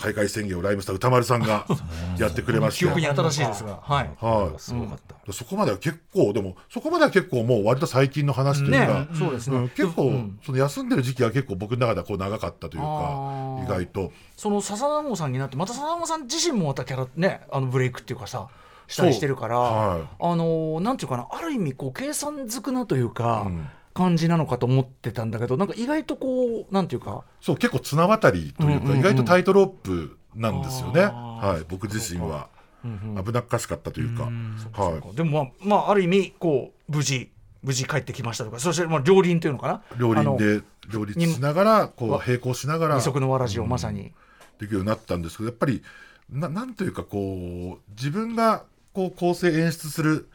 [0.02, 1.66] 開会宣言をライブした歌丸さんが
[2.18, 2.86] やってくれまして。
[2.86, 3.80] 記憶に新しいですが。
[3.82, 4.10] はい。
[4.20, 5.34] はい、すごかった。
[5.34, 9.70] そこまでは結構でもそこまでは結構もう割と最近の話というか、ねそうですね、うん。
[9.70, 10.40] 結構、うん。
[10.44, 14.12] その休んでる時期は結構僕の中ではこう長かったというか意外と。
[14.36, 18.48] その笹団子さんになってまた笹団子さん自身もまたキャラねあのブレイクっていうかさ
[18.88, 20.02] したりしてるから、はい。
[20.20, 27.24] あのなんていうかなある意味こう計算づくなというか、うん感じなのかと思ってたんだけどなんか意外とこうなんていうか。
[27.42, 29.00] そう結構綱渡りというか、うんうんうん。
[29.00, 32.50] 意外とタイトロープなんですよね、はい、僕自身は。
[32.84, 37.30] 危なっかしかったというか、はい、でもまあ、まあ、ある意味こう無事
[37.62, 38.60] 無事帰ってきましたとか。
[38.60, 39.82] そしてまあ両輪というのかな。
[40.00, 44.14] 両輪で両立しながらこうわ並行しながら二足のわらじをまさに、
[44.60, 45.84] できるようになったんですけどやっぱり
[46.30, 50.30] ななんというかこう自分がこう構成演出する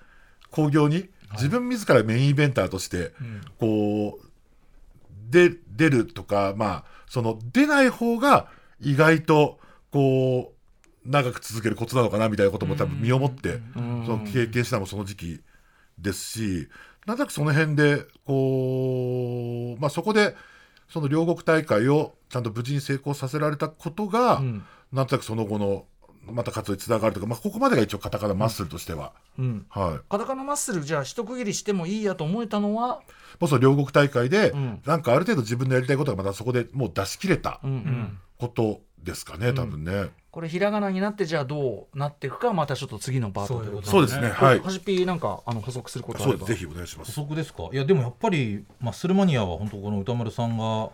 [0.51, 3.13] 興行に自分自らメインイベンターとして、
[3.59, 4.27] こう
[5.31, 8.49] で出るとかまあその出ない方が
[8.81, 9.59] 意外と
[9.91, 10.53] こ
[11.05, 15.41] う長く続けるコツなのかなみたいなことも多分身をもってその経験したのもその時期
[15.99, 16.69] ですし
[17.07, 20.35] なんとなくその辺でこうまあそこで
[20.89, 24.41] その両国大会をちゃんと無事に成功させられたことが、
[24.93, 25.85] なんとなくその後の
[26.31, 29.67] また活動につながるとか、まあ、ここまでが一応カタカナマッスルとしては、うん。
[29.71, 33.01] はい、カタカナマッスルじゃあ一区切りしてもいいやと思えたのは？
[33.41, 34.81] もうその両国大会で、ん。
[34.85, 38.19] なんかある程度自分のやりたいことがまたそこでもう出し切れたうんうん。
[38.39, 40.11] ことですかね、多分ね。
[40.31, 44.61] これひらがなになってじゃあどうなっていくかまたちょっと次のパートということそうですね、はい。
[44.61, 47.13] はじぴなんかあの補足することあればそうです、ぜひお願いします。
[47.13, 47.71] 補足ですか？
[47.73, 50.91] いやでもやっぱりマッスルマニアは本当この歌丸さんが、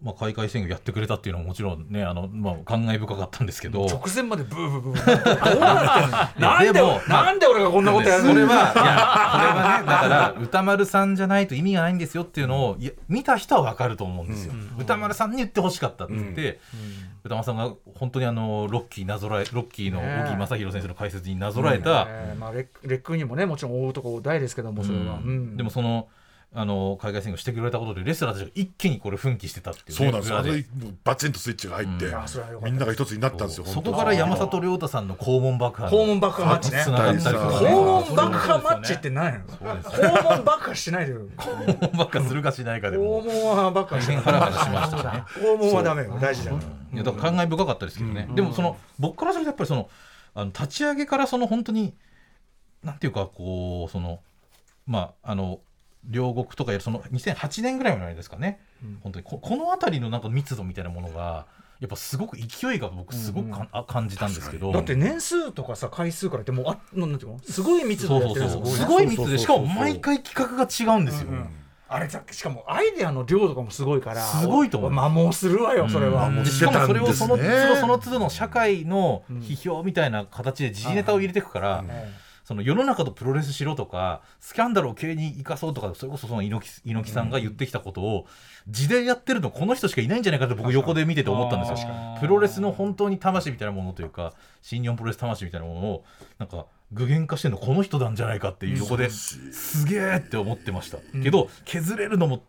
[0.00, 3.86] まあ、開会宣言やってくれたっていうのはもちろんねあの、まあ、感慨深かったんですけど。
[3.86, 16.60] 直前までブーブーブーブーなんででもなんで俺がこんなことやるのそれはいやこれはねだから歌丸さんじゃないと意味がないんですよっていうのをいや見た人は分かると思うんですよ、歌丸さんに言ってほしかったって言って、
[17.24, 26.08] 歌丸さんが本当にあのロッキーなぞらえロッキーの小木正弘先生の解説になぞらえた、まあ、レッレックにもねもちろん追うとこ大ですけどもそれは、うんでもその
[26.54, 30.38] あの海外宣言をしてくれたことでレスラーたちが一気にこれ奮起してたっていう、ね、そうなんですよ。
[30.38, 30.42] あ
[31.04, 32.64] バチンとスイッチが入って、うん。
[32.64, 33.66] みんなが一つになったんですよ。
[33.66, 36.82] そこから山里亮太さんの肛門爆破肛門爆破マッチね。
[36.82, 37.66] つながったりとかね。
[37.66, 41.20] 大訪問爆破マッチって何やのそうです訪問爆破してないでよ。
[41.36, 45.24] 肛門爆破するかしないかで訪も問は爆破しましたね。
[45.42, 46.18] 訪問はダメよ。
[46.20, 46.60] 大事だよ。
[46.94, 49.90] いやだから感慨深かったですけどね、でもその僕からするとやっぱりその
[50.34, 51.94] あの立ち上げからその本当に
[52.82, 54.20] なんていうかこうその
[54.86, 55.60] まああの
[56.08, 58.60] 両国とかやるその2008年ぐらいまでですかね、
[59.02, 61.46] 本当にここの辺りのなんか密度みたいなものが
[61.80, 64.72] やっぱすごく勢いが僕すごくか、あ感じたんですけど。
[64.72, 67.38] だって年数とかさ回数からってもうあなんていうの？
[67.40, 71.28] すごい密度でやってすごい密でしかも毎回企画が違うんですよ、
[71.88, 74.90] あれさしかもアイデアの量とかもすごいからすごいと思う。
[74.90, 76.46] 摩耗するわよそれは、でうん。
[76.46, 82.12] しかもそれをその都度その都度の社会の批評みたいな形で時事ネタを入れていくから、え
[82.46, 88.26] その世の中とプロレスしろとかスキャンダルを経営に生かそうとかそれこそその猪木猪木さんが言ってきたことを
[88.68, 91.88] 字でやってるのこの人しかいないんじゃないかって僕横で見てて思ったんですよ。
[92.20, 94.32] プロレスの本当に魂みたいなものというか
[94.62, 96.04] 新日本プロレス魂みたいなものを
[96.38, 102.44] なんか具現化してるのこの人なんじゃないかっていう横ですげえって思ってました、けど削れるのも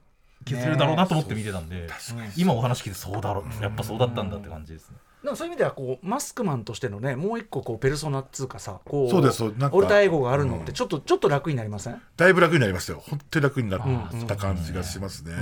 [0.46, 1.90] 削れるだろうなと思って見てたんで、
[2.36, 3.64] 今お話聞いてそうだろう。
[3.64, 4.98] やっぱそうだったんだって感じですね。
[5.28, 9.72] でもそういう意味ではこうマスクマンとしてのねもう一個こうペルソナっつうかさこうそうですなんか。
[9.74, 12.02] オルターエゴがあるのってちょっと、ちょっと楽になりません？
[12.16, 13.04] だいぶ楽になりましたよ。
[13.06, 15.34] 本当に楽になった感じがしますね。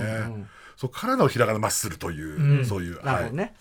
[0.75, 3.53] そうからのひらがなマッスルという、そういう、はいなるほどね、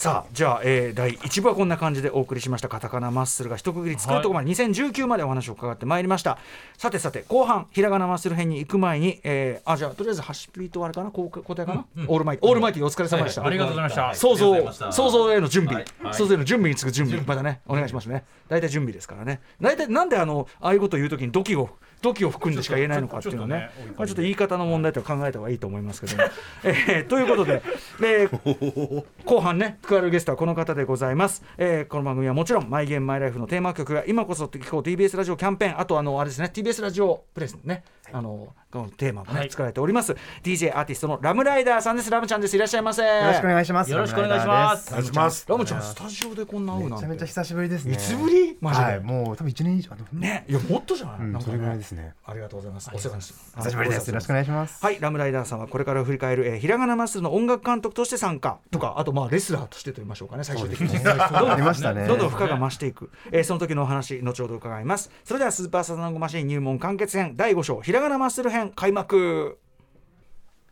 [0.00, 2.70] さあじゃあ、えー第1部はこんな感じでお送りしました。
[2.70, 6.38] カタカナマッスルが一区切り作るところまで、2019までお話を伺ってまいりました。
[6.78, 11.10] さてさて後半ひらがなマッスル編に行く前に、えーあじゃあとりあえずハッシュピートあれかな？
[11.10, 14.14] こう答えかな、オールマイティオールマイティお疲れ様でした、ありがとうございました。
[14.14, 14.92] 想ありがとうござい像ました。
[14.92, 16.14] 想像への準備、はいはい。
[16.14, 17.22] 想像への準備に次ぐ準備。
[17.26, 18.24] またねお願いしますね。
[18.48, 19.42] 大体準備ですからね。
[19.60, 21.68] 大体なんであのああいうことを言うときに土器を
[22.00, 23.70] 土器を含んでしか言えないのかっていうのはね。
[23.76, 26.22] ちょっとちょっとねまあちょっと言い方の問題と考えた方がいいと思いますけども、
[26.64, 27.62] えーということで、
[28.02, 40.14] えー後半ね加わるゲストはこの方でございます、えーこの番組はもちろん「マイ・ゲーム・マイ・ライフ」のテーマ曲が今こそ聴こう TBS ラジオキャンペーンあとあのあれですね TBS ラジオプレスのねあのこのテーマもね、作られております。
[40.44, 42.10] DJ アーティストのラムライダーさんです。
[42.10, 42.54] ラムちゃんです。
[42.54, 43.02] いらっしゃいませ。
[43.02, 43.90] よろしくお願いします。
[43.90, 44.88] よろしくお願いします。
[44.90, 45.46] お願いします。
[45.48, 47.06] ラムちゃんスタジオでこんな会うなんて。
[47.06, 47.94] めちゃめちゃ久しぶりですね。
[47.94, 48.56] いつぶり？
[48.60, 49.90] マジで、はい、もう多分一年以上。
[50.12, 50.44] ね。
[50.48, 51.52] いやもっとじゃない、うん、なんかね。
[51.52, 52.14] それぐらいですね。
[52.24, 52.90] ありがとうございます。
[52.94, 54.08] お世話にして久しぶりです。
[54.08, 54.84] よろしくお願いします。
[54.84, 60.96] はい、ラムライダーさんはこれから振り返る、えーひらがなマッスルの音楽監督として参加とか、あとまあレスラーとしてと言いましょうかね、最終的に。
[61.08, 62.06] ありましたね。
[62.06, 65.10] どんどん負荷が増していく、えーその時のお話、後ほど伺います。
[65.24, 69.58] それではスーパーサザンゴマシン入門完結編第5章、ひらがなマッスル編開幕。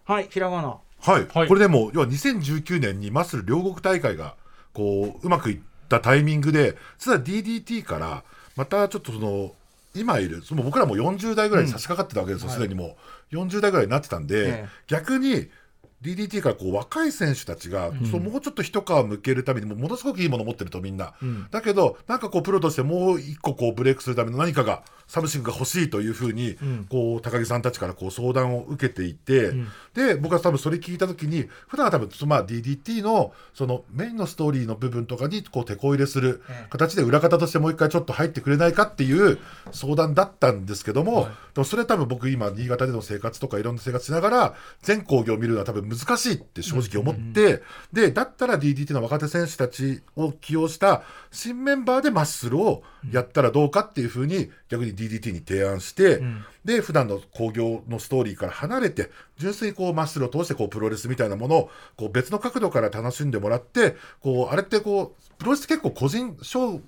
[0.04, 0.78] はい、ひらがな。
[1.00, 1.48] はい、はい。
[1.48, 4.34] これでも要は2019年にマッスル両国大会が
[4.72, 8.24] こううまくいったタイミングで実は DDT から
[8.56, 9.52] またちょっとその
[9.94, 12.50] 今いるその僕らも40代ぐらいに差し掛かってたわけですよ。
[12.50, 12.96] すで、にも
[13.32, 15.48] う40代ぐらいになってたんで、ええ逆に
[16.02, 21.14] DDT からこう若い選手たちが、そうもうちょっと一皮剥けるためにもものすごくいいものを持ってるとみんな、
[21.50, 26.56] だけどなんかこうプロとしてもう一個こうブレイクするための何かが something が欲しいというふうに、
[26.88, 29.52] こう高木さんたちからこう相談を受けていて、
[29.94, 39.38] で僕は多分それ聞いた時に普段は多分まあ DDT のそのメインのストーリーの部分とかにこう手こ入れする形で裏方としてもう一回ちょっと入ってくれないかっていう
[39.72, 47.62] 相談だったんですけども、でもそれは多分僕今新潟での生活とかいろんな生活しながら全工業を見るのは多分難しいって正直思って、
[47.92, 56.20] でだったら DDT の若手選手たちを起用した新メンバーでマッスルをやったらどうかっていうふうに逆に DDT に提案して、
[56.64, 66.80] で普段の興行のストーリーから離れて純粋にこうマッスルを通してこうプロレスみたいなものをこう別の角度から楽しんでもらってこうあれってこうプロレス結構個人商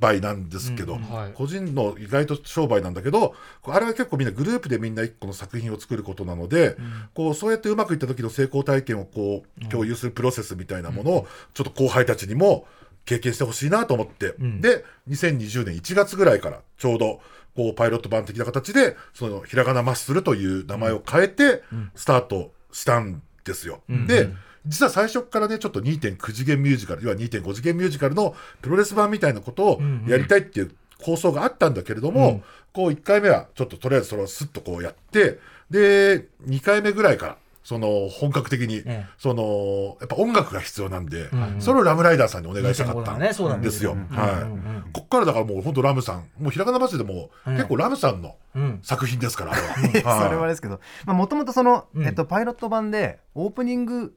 [0.00, 0.48] 売なん。
[0.48, 2.94] ですけど、はい個人の意外と商売なん。
[2.94, 3.34] だけど
[3.64, 4.28] あれは結構みん。
[4.28, 4.94] なグループでみん。
[4.94, 6.76] な一個の作品を作ることなので、
[7.14, 12.66] こうそうやってうまくいった時の成功体験をこう共有するプロセスみたいなものをちょっと後輩たちにも
[13.04, 17.20] 経験してほしいなと思って、で2020年1月ぐらいからちょうど
[17.56, 21.62] こうパイロット版的な形でそのひらがなマッスルという名前を変えて
[21.94, 23.22] スタートしたん。
[23.44, 23.80] ですよ。
[24.06, 24.30] で
[24.66, 32.42] 実は最初からねちょっと2.9次元ミュージカル要は2.5次元ミュージカルのプロレス版みたいなことをやりたいっていう構想があったんだけれども、
[32.72, 35.40] こう1回目はちょっととりあえずそれをスッとこうやって
[35.70, 43.60] で2回目ぐらいからその本格的に、えそのやっぱ音楽が必要なんで、それをラムライダーさんにお願いしたかったねそうだね。
[43.60, 43.92] んですよ。
[43.92, 44.92] うんはい。
[44.92, 48.80] こっからだからもう本当ラムさんもうひらがな町でも結構ラムさんのうん。
[48.82, 49.74] 作品ですから、あれは。
[50.24, 52.04] それははいですけどもともとその、うん。
[52.04, 54.12] えっと、パイロット版でオープニング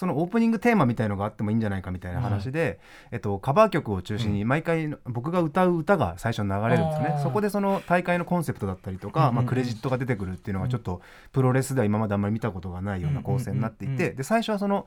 [0.00, 2.80] そのオープニングテーマみたいのがあってもいいんじゃないかみたいな話で、
[3.10, 7.22] えっと、カバー曲を中心に毎回僕が歌う歌が最初に流れるんですね、あー。
[7.22, 9.34] そこでその大会のコンセプトだったりとか、うんうんうん。
[9.36, 13.94] まあ、クレジットが出てくるっていうのがちょっとプロレスでは今まであんまり見たことがないような構成になっていうん。
[13.94, 14.86] うんうんうてで最初はその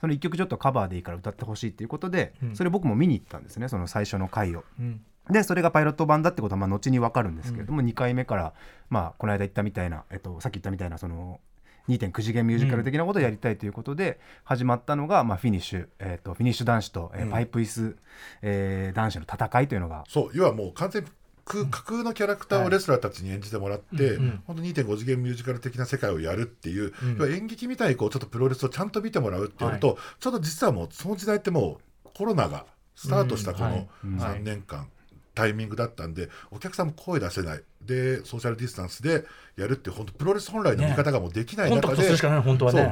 [0.00, 2.56] その1曲ちょっとカバーでいいから歌ってほしいっていうことでうん。
[2.56, 4.64] それ僕も見に行ったんですねその最初の回を。
[4.80, 5.02] うん。
[5.30, 8.52] でそれがパイロット版だってことはまあ後に分かるんですけれども、2回目から、
[8.90, 11.40] まあ、この間言ったみたいな、えっと、さっき言ったみたいなその
[11.88, 17.96] 2.9次元ミュージカル的なことをやりたいということで始まったのが、まあ、フィニッシュ、えっと、フィニッシュ男子と、えーパイプ椅子、
[18.42, 20.04] えー男子の戦いというのが。
[20.08, 20.30] そう。
[20.34, 21.04] 要はもう完全
[21.44, 27.16] 架空のキャラクターをレスラーたちに演じてもらって、うん本当2.5次元ミュージカル的な世界をやるっていう、うん。
[27.16, 34.16] 要は演劇みたいにこうちょっとプロレスをちゃんと見てもらうっていうのと、ちょっと実はもうその時代ってもうコロナがスタートしたこのうん。
[34.18, 34.88] 3年間、
[35.34, 37.62] タイミングだったんでお客さんも声出せない。
[37.84, 39.24] でソーシャルディスタンスで
[39.58, 41.96] やるって本当プロレス本来の見方がもうできない中で、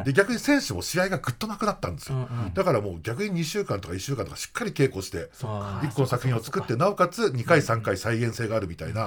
[0.04, 2.54] で逆に選手も試合がぐっとなくなったんですよ、うんうん。
[2.54, 9.06] だからもう逆に2週間とか1週間とかしっかり稽古してあー1個の作品を作ってなおかつ2回3回再現性があるみたいな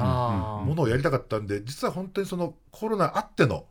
[0.65, 3.65] ものをやりたかったんで実は本当にそのコロナあっての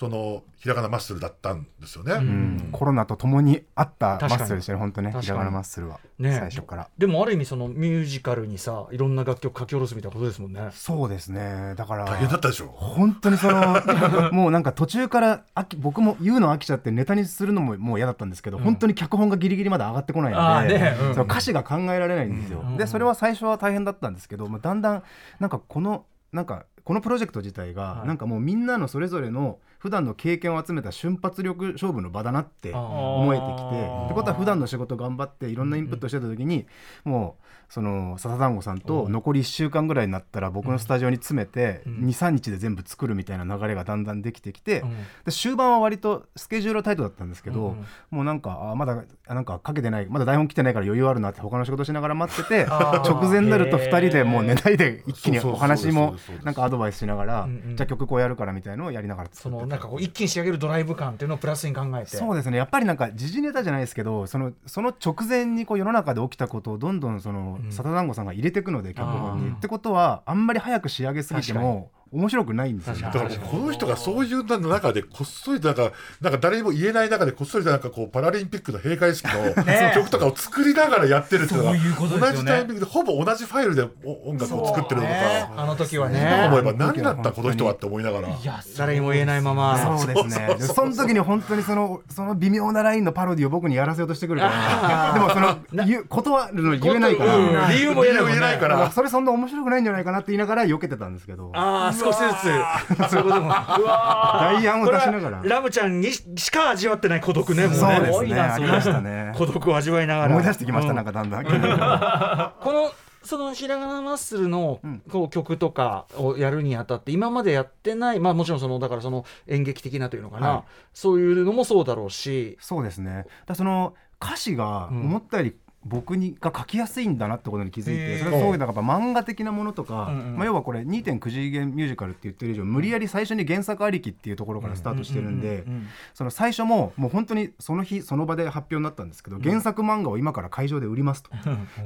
[0.00, 2.14] そのひらがなマッスルだったんですよね。
[2.14, 2.68] うん。
[2.72, 5.14] コロナとともにあったマッスルでしたね本当ね。
[5.20, 6.38] ひらがなマッスルは、ね。
[6.38, 6.88] 最初から。
[6.96, 10.70] でもある意味そのミュージカルにさいろんな楽曲書き下ろすみたいなことですもんね。
[10.72, 11.74] そうですね。
[11.76, 12.68] だから大変だったでしょ。
[12.68, 20.96] 本当にその もうなんか途中から飽き僕も言うの飽きちゃってネタにするのももう嫌だったんですけど、本当に脚本がギリギリまで上がってこないあので、ーね。
[20.98, 21.12] うん。
[21.12, 22.78] その歌詞が考えられないんですよ、うん。
[22.78, 25.02] でそれは最初は大変だったんですけど、まあ、だんだん
[25.40, 28.08] なんかこのなんかこのプロジェクト自体が、はい。
[28.08, 36.66] なんかもうみんなのそれぞれの普段の経験を集めた瞬発力勝負の場だなって思えてきてってことは普段の仕事頑張っていろんなインプットしてた時に、
[37.02, 42.08] もうその笹団子さんと残り1週間ぐらいになったら僕のスタジオに詰めてうん。
[42.08, 44.90] 23日で全部作るみたいな流れがだんだんできてきて、うん。
[45.24, 62.16] で終盤は割とスケジュールはタイトだったんですけど、うんもうなんかあまだあなんかかけてないまだ台本来てないから余裕あるなって他の仕事しながら待ってて 直前になると2人でもう寝ないで一気にお話もなんかアドバイスしながら、じゃあ曲こうやるからみたいのをやりながら作そってたのなんかこう一気に仕上げるドライブ感っていうのをプラスに考えて。
[62.16, 62.58] そうですね。
[62.58, 67.72] やっぱりなんか時事ネタじゃないですけどそのその直前にこう世の中で起きたことをどんどんその、うん。
[67.72, 69.50] サタ団子さんが入れていくので脚本に。
[69.50, 72.94] ってことはあんまり早く仕上げすぎても面白くないんですよ。
[72.94, 79.54] ねだからこの人がそういう中でこっそりなんかなんか誰にも言えない中でこっそりなんかこうパラリンピックの閉会式の
[79.94, 88.28] 曲とかを作りながらやってるっていうのが同じタイミングでほぼ同じファイルでお音楽を作ってるのとねかあの時は今ね思えば何だったこの人はって思いながら。
[88.28, 89.78] いや誰にも言えないまま。
[89.78, 90.56] そうですね。
[90.58, 95.12] でその時に本当にそのその微妙なラインのパロディを僕にやらせようとしてくるから。
[95.14, 97.40] でもその言う断るの言えないから、う。
[97.40, 97.70] ん。
[97.70, 101.52] 理由も言えないからそれそんな面白くないんじゃないかなって言いながら避けてたんですけど。
[101.54, 103.10] ああ少しずつ。
[103.10, 103.46] そういうことも。
[103.46, 104.62] うわー。
[104.62, 105.38] 代案を出しながら。
[105.38, 107.76] これはラムちゃんにしか味わってない孤独ねもうね。
[107.76, 109.32] そうです多いなねありましたね。
[109.36, 110.30] 孤独を味わいながら。
[110.30, 111.44] 思い出してきました、うんなんかだんだん。
[111.44, 112.90] この
[113.22, 115.02] そのひらがなマッスルのうん。
[115.10, 120.62] こう曲とかをやるにあたって今までやってないまあもちろんそのだからその演劇的なというのかな、はい。
[120.94, 122.56] そういうのもそうだろうし。
[122.60, 123.26] そうですね。
[123.46, 135.64] だその歌詞が思ったより僕にが書きやすいんだなってことに気づいてそれがすごいなんかやっぱ漫画的なものとか、まあ、要はこれ2.9次元ミュージカルって言ってる以上無理やり最初に原作ありきっていうところからスタートしてるんで
[136.12, 141.30] その最初ももう本当にその日その場で発表になったんですけど原作漫画を今から会場で売りますと。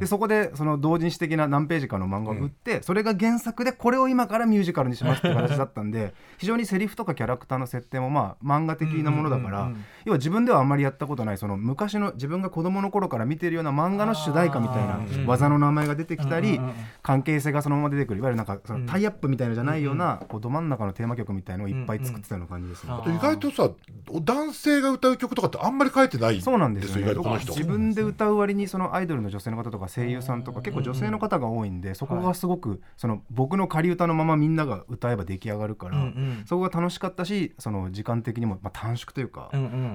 [0.01, 9.71] でそこでその同人誌的な何ページかの漫画を売ってそれが原作でこれを今からミュージカルにしますっていう形だったんで非常にセリフとかキャラクターの設定もまあ漫画的なものだから
[10.05, 16.61] 要は自分ではあんまりやったことないその昔の自分が子供の頃から見てるような漫画の主題歌みたいな技の名前が出てきたり
[17.03, 18.21] 関係性がそのまま出てくる。
[18.21, 22.93] いわゆるなんかそのタイアップみたいなのじゃないようなこうど真ん中のテーマ曲みたいのをいっぱい作ってたような感じですね。
[23.07, 23.71] 意外とさ
[24.11, 26.91] 男性が歌う曲とかってあんまり書いてないそうなんです。
[26.91, 27.23] よね意外と。
[27.23, 36.13] この人自分で歌う割にそのアイドルの女性の方とか声優さんとか結構女性の方が多いんでそこがすごくその僕の仮歌のままみんなが歌えば出来上がるから
[36.47, 39.51] そこが楽しかったしその時間的にもまあ短縮というか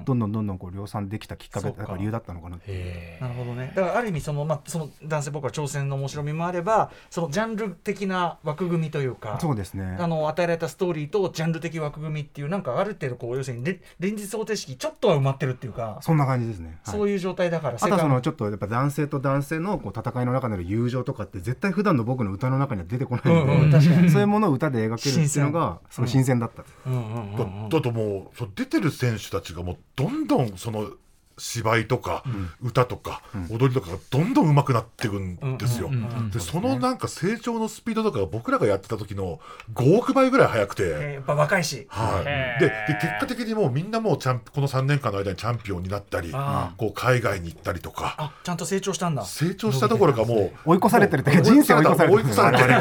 [0.06, 3.22] どんどんどんどんこう量産できたきっかけだから理由だったのかなっていう。
[3.22, 9.98] なるほどねだからある意味その,、まあ、その男性僕は挑戦の面白みもあればそのジャンル的な枠組みというかそうですね。
[10.00, 16.96] あの与えられたストーリーとジャンル的枠組みっていうなんかある程度こう要するにれ連日方程式ちょっとは埋まってるっていうかそんな感じですね、はい。
[16.98, 24.10] そういう状態だからあとはそのちょっとやっぱ男性と男性のこう戦いの中での友情とかって絶対普段の僕の歌の中には出てこないので、うんうん確かに。
[24.10, 27.70] そういうものを歌で描けるっていうのがすごい新鮮だった、うんうんうんうん。
[27.70, 30.90] だだともうそう出てる選手たちがもうどんどんその
[31.40, 32.24] 芝居とか
[32.62, 35.90] 歌とか踊りとかがどんどん上手くなっていくんですよ。
[36.32, 39.40] でそのなんか成長のスピードとかが僕らがやってた時の
[39.74, 40.84] 5億倍ぐらい速くて。
[40.84, 41.86] えーやっぱ若いし。
[41.90, 48.16] はい、でで結果的にもうみんなもうチャンこの3年間の間にチャンピオンになったりあこう海外に行ったりとか。
[48.18, 49.26] あちゃんと成長したんだ。
[49.26, 52.74] 成長したところかもう追い越されてるって人生追い越されてる追い越されてる。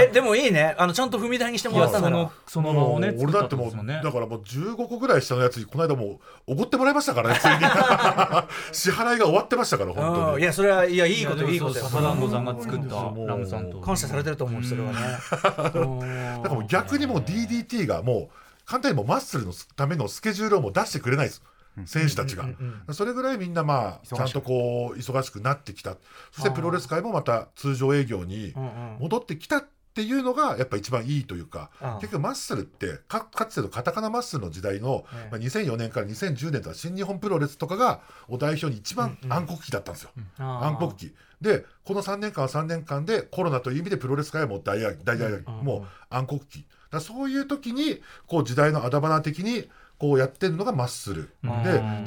[0.10, 0.74] えでもいいね。
[0.78, 4.00] あのちゃんと踏み台にしてもらったんだなそのもうね俺だってもう作たんですもんね。
[4.02, 7.54] だからもう15個ぐらい下のやつにこの間もうおごってもらいましたからねついに
[8.72, 10.34] 支払いが終わってましたから本当に。
[10.34, 11.84] うんいやそれはいやいいこといいことよ。
[11.84, 12.94] 笹団子さんが作った
[13.26, 13.80] ラムさんと。
[13.80, 14.98] 感謝されてると思うそれはね。
[15.30, 21.42] だからもう逆にもう DDT がもう簡単にもうマッスルのためのスケジュールをもう出してくれないです。
[21.86, 22.44] 選手たちが、
[22.92, 25.96] それぐらいみんなまあちゃんとこう忙しくなってきた。
[26.32, 28.54] そしてプロレス界もまた通常営業に
[28.98, 32.00] 戻ってきたっていうのがやっぱ一番いいというか、ああ。
[32.00, 35.30] 結局マッスルってかかつてのカタカナマッスルの時代の、ええ。
[35.32, 41.14] まあ、2004年から2010年とか新日本プロレスとかがを代表に一番暗黒期だったんですよ、暗黒期。
[41.40, 46.64] でこの3年間は3年間でコロナという意味でプロレス界はもう大大大大もう暗黒期。
[46.90, 49.68] だそういう時にこう時代のあだ花的に
[50.00, 51.30] こうやってるのがマッスル。
[51.42, 51.48] で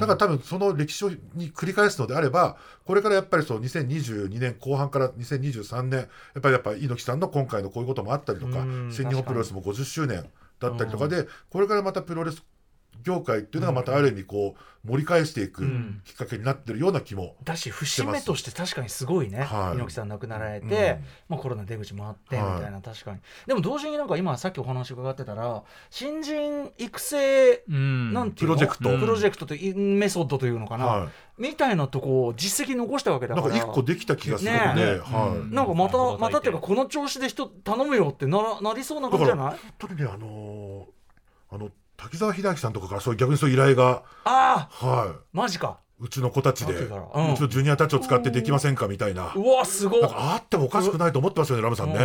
[0.00, 6.06] から多分その歴史に繰り返すのであればこれからやっぱりそう2022年後半から2023年や
[6.38, 10.24] っぱりやっぱ猪木さんの今回のこういうこともあったりとかうん新日本プロレスも50周年
[10.58, 12.42] だったりとかでこれからまたプロレス
[13.04, 15.62] 業界っていうのがまたある意味こう盛り返していく
[16.04, 19.76] きっかけになってるような気もだし節目として確かにすごいね、はい。
[19.76, 21.04] 猪木さん亡くなられて、うん。
[21.28, 22.72] まあ、コロナ出口もあってみはいたい。
[22.72, 23.18] な、確かに。
[23.46, 28.12] でも同時になんか今さっきお話伺ってたら新人育成うん。
[28.12, 28.56] なんていうの？
[28.56, 28.98] プロジェクト。
[28.98, 33.48] プロジェクトというメソッドというのかな、はみたいなとこを実績残したわけだから。
[33.48, 34.58] なんか一個できた気がするね。
[34.58, 35.54] はい。
[35.54, 36.20] なんかまたうん。
[36.20, 39.46] またっていうかこの調子で人頼むよってならなりそうな感じじゃない？
[39.48, 40.84] 本当にねあのー
[41.50, 41.70] あの
[42.04, 45.78] 滝沢秀明さんとかからそういう逆にそういう依頼がああはマジか。
[45.80, 46.04] い。
[46.04, 47.02] うちの子たちで、うきから。
[47.28, 47.36] うん。
[47.36, 49.32] ちのジュニアたちを使ってできませんかみたいな。
[49.34, 50.00] うわすごい。
[50.04, 51.98] あってもおかしくないと思ってますよね、ラムさんね。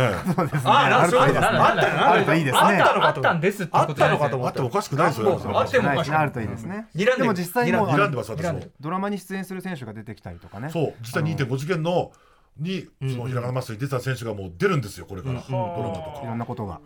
[0.64, 1.40] あなそうですね。
[1.44, 4.30] あったのかとあったんですってあっことじゃないですね。
[4.30, 4.56] たのかと思っあって。
[4.58, 5.56] てもおかしくないですよ、ラムさん。
[5.56, 6.86] あってもおかしくないあるといいですね。
[6.94, 8.60] でも実際もう睨んでます、私も。
[8.80, 10.70] ドラマに出演する選手が出てきたりとかね。
[10.70, 12.12] そう、実際2.5次元の、
[12.58, 15.40] に、そのひらがなマッスルに出てた選手がもう出るんですよ、これから。
[15.40, 16.80] コロナといろんなことが。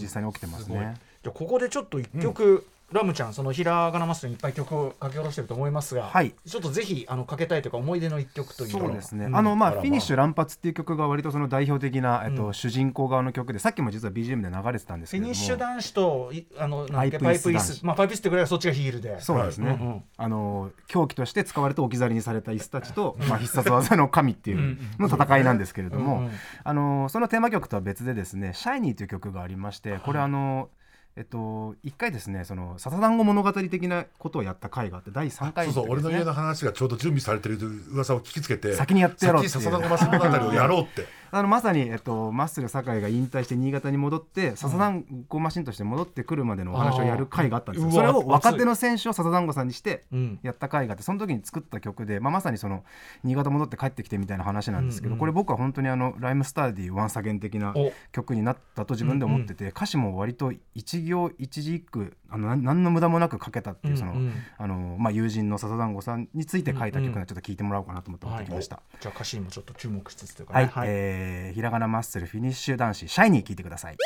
[0.00, 0.94] 実際に起きてますね。
[1.22, 6.34] じゃあここでちょっと一曲、ラムちゃんそのひらがなマスターにいっぱい曲を書き下ろしてると思いますが、はい。
[6.44, 9.36] ちょっとぜひあのかけたいというか思い出の一曲というかそうですね、ん。
[9.36, 12.54] あのまあフィニッシュ乱発っていう曲が割とその代表的な、えっとうん。
[12.54, 15.34] 主人公側の曲でさっきも実は BGM で流れてたんですけれども。
[15.34, 19.20] フィニッシュ男子といあのパパイプ椅子まあパイプ椅子ってぐらいはそっちがヒールで。
[19.20, 20.02] そうですね、はいうんうん。
[20.16, 26.30] あの狂気として使われて置き去りにされた椅子たちと、まあ、必殺技の神っていうの戦いなんですけれども、うんうん
[26.64, 30.68] あのそのテーマ曲とは別でですね「シャイニーという曲がありましてこれあの
[31.20, 37.58] えっと、一回ですねその笹団子物語的なことをやった回があって第3回そうそう、俺の家の話がちょうど準備されてる
[37.92, 41.19] 噂を聞きつけて、先にやってやろうって先に笹田小松物語をやろうって。
[41.32, 47.92] あのまさに、えっと、マッスル酒井が引退して新潟に戻って笹団子マシンとして戻ってくるまでのお話をやる回があったんですよ。
[47.92, 50.38] それを若手の選手を笹団子さんにしてうん。
[50.42, 52.84] やった回があってその時に作った曲で、まあ、まさにその
[53.24, 57.92] 新潟戻って帰ってきてみたいな話なんですけど、うんうんこれ僕は本当にあのライムスターディワンサゲン的なお。
[58.12, 64.32] 曲になったと自分で思ってて、歌詞も割と一行一字一句あのなん何の無駄もなく書けたっていうその、うんうん。
[64.56, 68.80] あのまあ、友人の笹団子さんについて書いた曲なのでちょっと聞いてもらおうかなと思って持ってきました。
[69.00, 70.88] じゃあ歌詞にもちょっと注目しつつというかはい、ねはい。
[70.88, 71.19] えー
[71.54, 73.96] ひらがなマッスルフィニッシュ男子シャイニー聞いてください。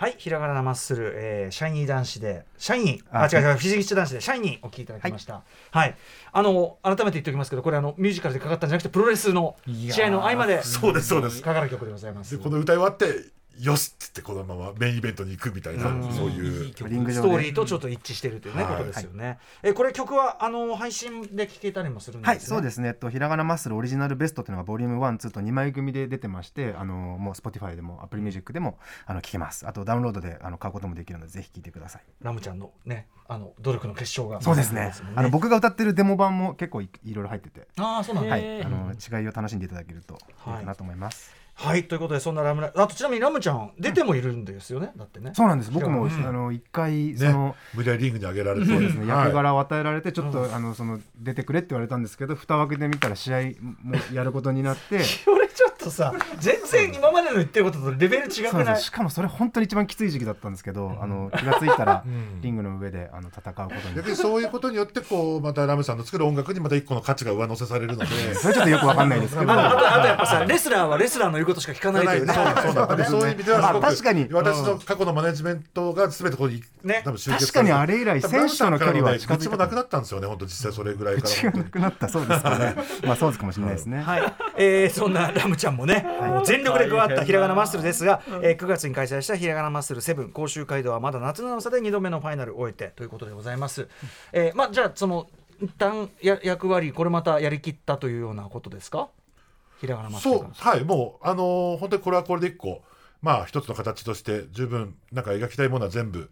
[0.00, 5.42] はい、ひらがなマッスル、えーシャイニー男子で、シャイニー、あ、あ違う違う、フィジギッシュ男子で、シャイニーお聞きいただきました。
[5.70, 5.94] はい、
[6.32, 10.62] あの、改めて言っておきますけど、これ、あの、ミュージカルでかかったんじゃなくて、プロレスの試合の合間で。
[10.62, 12.34] そうですそうですかかる曲でございます。
[12.34, 19.38] でこの歌い終わってよしっつってこのままメインイベントに行くみたいなうんそういうストーリーとちょっと一致しているというね、はいことですよね。
[19.62, 22.34] え、これ曲は、あの、配信で聴けたりもするんですね？
[22.34, 22.88] はい、そうですね。
[22.88, 29.66] えっと、ひらがなマッスルオリジナルベストっていうのがボリューム1、2と2枚組で出てまして、あのもう Spotify でも Apple Music でもあの聞けます。
[29.66, 32.02] あとダウンロードであの買うこともできるのでぜひ聞いてください。
[32.22, 34.40] ラムちゃんのね、あの、努力の結晶が。
[34.40, 34.92] そうですね。
[35.14, 38.30] あの僕が歌ってるデモ版も結構いいろいろ入ってて、ああ、そうなんだ。
[38.30, 40.16] はい、あの違いを楽しんでいただけるとい
[40.50, 41.39] いかなと思います。
[41.62, 45.32] はい、ということで、そんなラムラ、あとちなみにラムちゃん、出てもいるんですよね、だってね。
[45.34, 45.70] そうなんです。
[45.70, 46.10] 僕も、うん。
[46.10, 48.66] あの一回そねの、無理やりリングに上げられて。
[48.66, 49.26] そうですね、はい。
[49.26, 53.40] 役柄を与えられてちょっと、あのその出てくれって言われたんですけど蓋を開けてみたら試合
[53.82, 55.00] もやることになって。
[55.30, 58.80] 俺ちょっとさ全然今までの言ってることとレベル違くない？
[58.80, 62.04] しかもそれ本当に一番きつい時期だったんですけど、あの気がついたら
[62.40, 63.70] リングの上であの戦うことに。
[63.70, 68.34] なって逆にそういうことによってこうまたラムさんの作る音楽にまた一個の価値が上乗せされるので。
[68.34, 69.52] それちょっとよくわかんないですけど。
[69.52, 72.34] あとやっぱさレスラーはレスラーの言うことしか聞かないというね。
[73.08, 74.28] そういう意味ではすごくまあ確かに。
[74.30, 77.02] 私の過去のマネジメントが全てここにね。
[77.04, 79.44] 多分集結確かにあれ以来選手との距離は近づいた。
[79.44, 81.28] 口もなくなったんですよね本当実際それぐらいから。
[81.28, 82.08] 口がなくなった。
[82.08, 82.74] そうですかね。
[83.04, 93.88] まあそうかもしれないですね、はい、えーそんなラムちゃんもね、もう全力で加わったひらがなマッスルですが、えー9月に開催したひらがなマッスル7甲州街道はまだ夏の長さで2度目のファイナルを終えてということでございます。
[94.32, 95.28] えーまあじゃあその
[95.60, 99.08] 一旦や役割これまたやりきったというようなことですか？
[99.80, 100.52] ひらがなマッスルがそう。
[100.54, 102.82] はいもうあのー本当にこれはこれで一個
[103.22, 106.30] まあ一つの形として十分なんか描きたいものは全部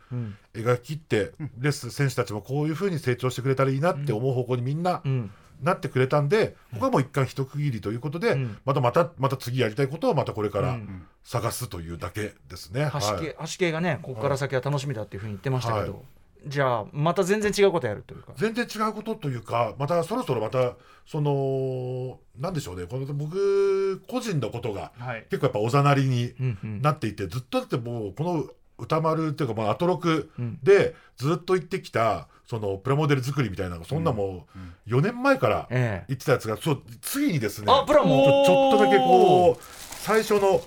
[0.54, 5.30] 描き切って、レス選手たちもこういうふうに成長してくれたらいいなって思う方向にみんなうん。
[5.60, 8.58] なってくれたんで、僕はもう一貫一区切りということで、ん。
[8.64, 11.06] またまたまた次やりたいことをまたこれからうん。
[11.24, 12.90] 探すというだけですね。
[12.92, 13.20] 橋はい。
[13.20, 16.02] 系橋系がねここから先は楽しみだっていうふうに言ってましたけど、はい。
[16.46, 18.32] じゃあまた全然違うことやるというか。
[18.36, 20.74] 全然違うことというかまたそろそろまた
[21.06, 22.86] そのなんでしょうね。
[22.86, 25.26] この僕個人のことがはい。
[25.30, 26.82] 結構やっぱおざなりにうんうん。
[26.82, 28.44] なっていて、ずっとだってもうこの
[28.78, 30.30] 歌丸っていうかまあアトロク
[30.62, 34.46] でずっと言ってきたそのプラモデル作りみたいなそんなも
[34.88, 36.04] う4年前からええ。
[36.08, 40.62] 言ってたやつがそうついにですねあプラモちょちょっとだけこう最初の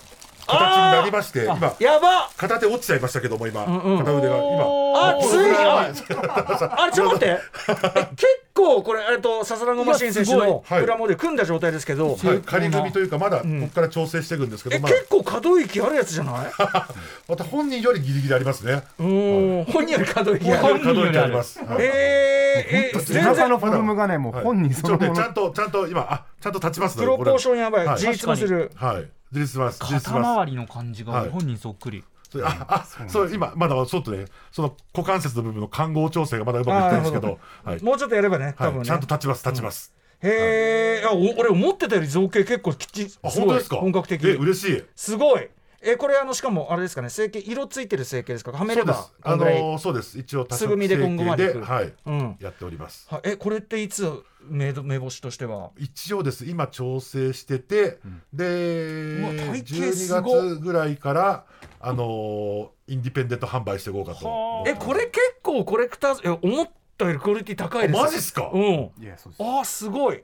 [0.52, 2.30] 形になりまして今やば。
[2.38, 3.98] 片手落ちちゃいましたけども今、んうん。
[4.00, 4.38] 片腕が。
[4.38, 4.64] 今。
[4.94, 5.92] あついにあ
[6.76, 7.26] ああちょっと待って。
[7.28, 7.40] え
[8.16, 10.82] 結構これえっと笹田マシン選手のいやすごい。
[10.82, 16.52] プラモデル組んだ状態ですけど、はい、仮組みというかまだここから調整していくんですけど、えまあ結構可動域あるやつじゃない？
[17.28, 18.84] また本人よりギリギリありますね。
[19.00, 19.66] うーん。
[19.66, 20.62] 本人より可動域ある。
[20.62, 21.60] 本人より可動域あります。
[21.60, 21.68] はい。
[21.80, 23.34] えー、え背全然。
[23.34, 30.20] 中のフォルムがねもう本人そのちょっとねものちゃんとちゃんと今あちゃんと立ちますプロポーションやばい、はい自立もするはい自立します自立し肩。
[30.20, 31.30] 周りの感じがはい。
[31.30, 37.84] 本人そっくり、それああそう今まだちょっとねその股関節の部分の看護調整がまだうまくいってないんですけど、はい。
[37.84, 39.94] もうちょっとやればね多分ね、はいちゃんと立ちます立ちます。
[40.24, 43.78] へえ俺思ってたより造形結構きっちりあ本当ですか？
[43.78, 44.84] 本格的え嬉しい。
[44.96, 45.50] すごい
[45.84, 48.52] えこれあのしかもあれですかね成形色ついてる成形ですか？
[48.52, 49.14] はめればそうです。
[49.24, 50.20] あのーそうです。
[50.20, 51.54] 一応多すぐみで今後まで。
[51.54, 51.94] はい。
[52.06, 52.36] うん。
[52.40, 53.08] やっております。
[53.10, 54.08] はえこれっていつ
[54.44, 55.72] 目ど目星としては？
[55.78, 56.46] 一応です。
[56.46, 58.00] 今調整してて、
[58.34, 60.44] でうわ体型す12ごっ。
[60.50, 61.46] 月ぐらいから
[61.80, 64.64] あのーインディペンデント販売していこうかと。
[64.68, 68.52] えこれ結構コレクター思ったよりクオリティ高いですマジっすか？
[68.54, 68.62] うん。
[68.62, 69.44] いやそうです。
[69.44, 70.24] あーすごい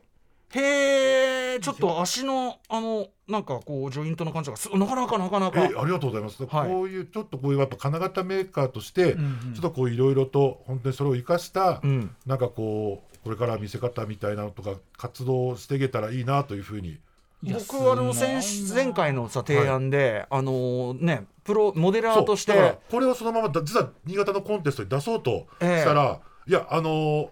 [0.55, 5.59] へえちょっと足のあのなんかこうジョイントの感じがすなかなかなかなか。
[5.61, 6.69] えありがとうございます、はい。
[6.69, 12.15] こういうちょっとこういうやっぱ金型メーカーとして、んうんちょっとこういろいろと本当にそれを生かした、うん。
[12.25, 16.99] なんかこうこれから見せ方みたいなのとか活動していけたらいいなというふうに。
[17.43, 18.41] 僕はあの先
[18.73, 27.29] 前回のさ提案で、あのねプロモデラーとしてこれをそのままだ実は新潟のコンテストに出そうとええしたら、いやあのー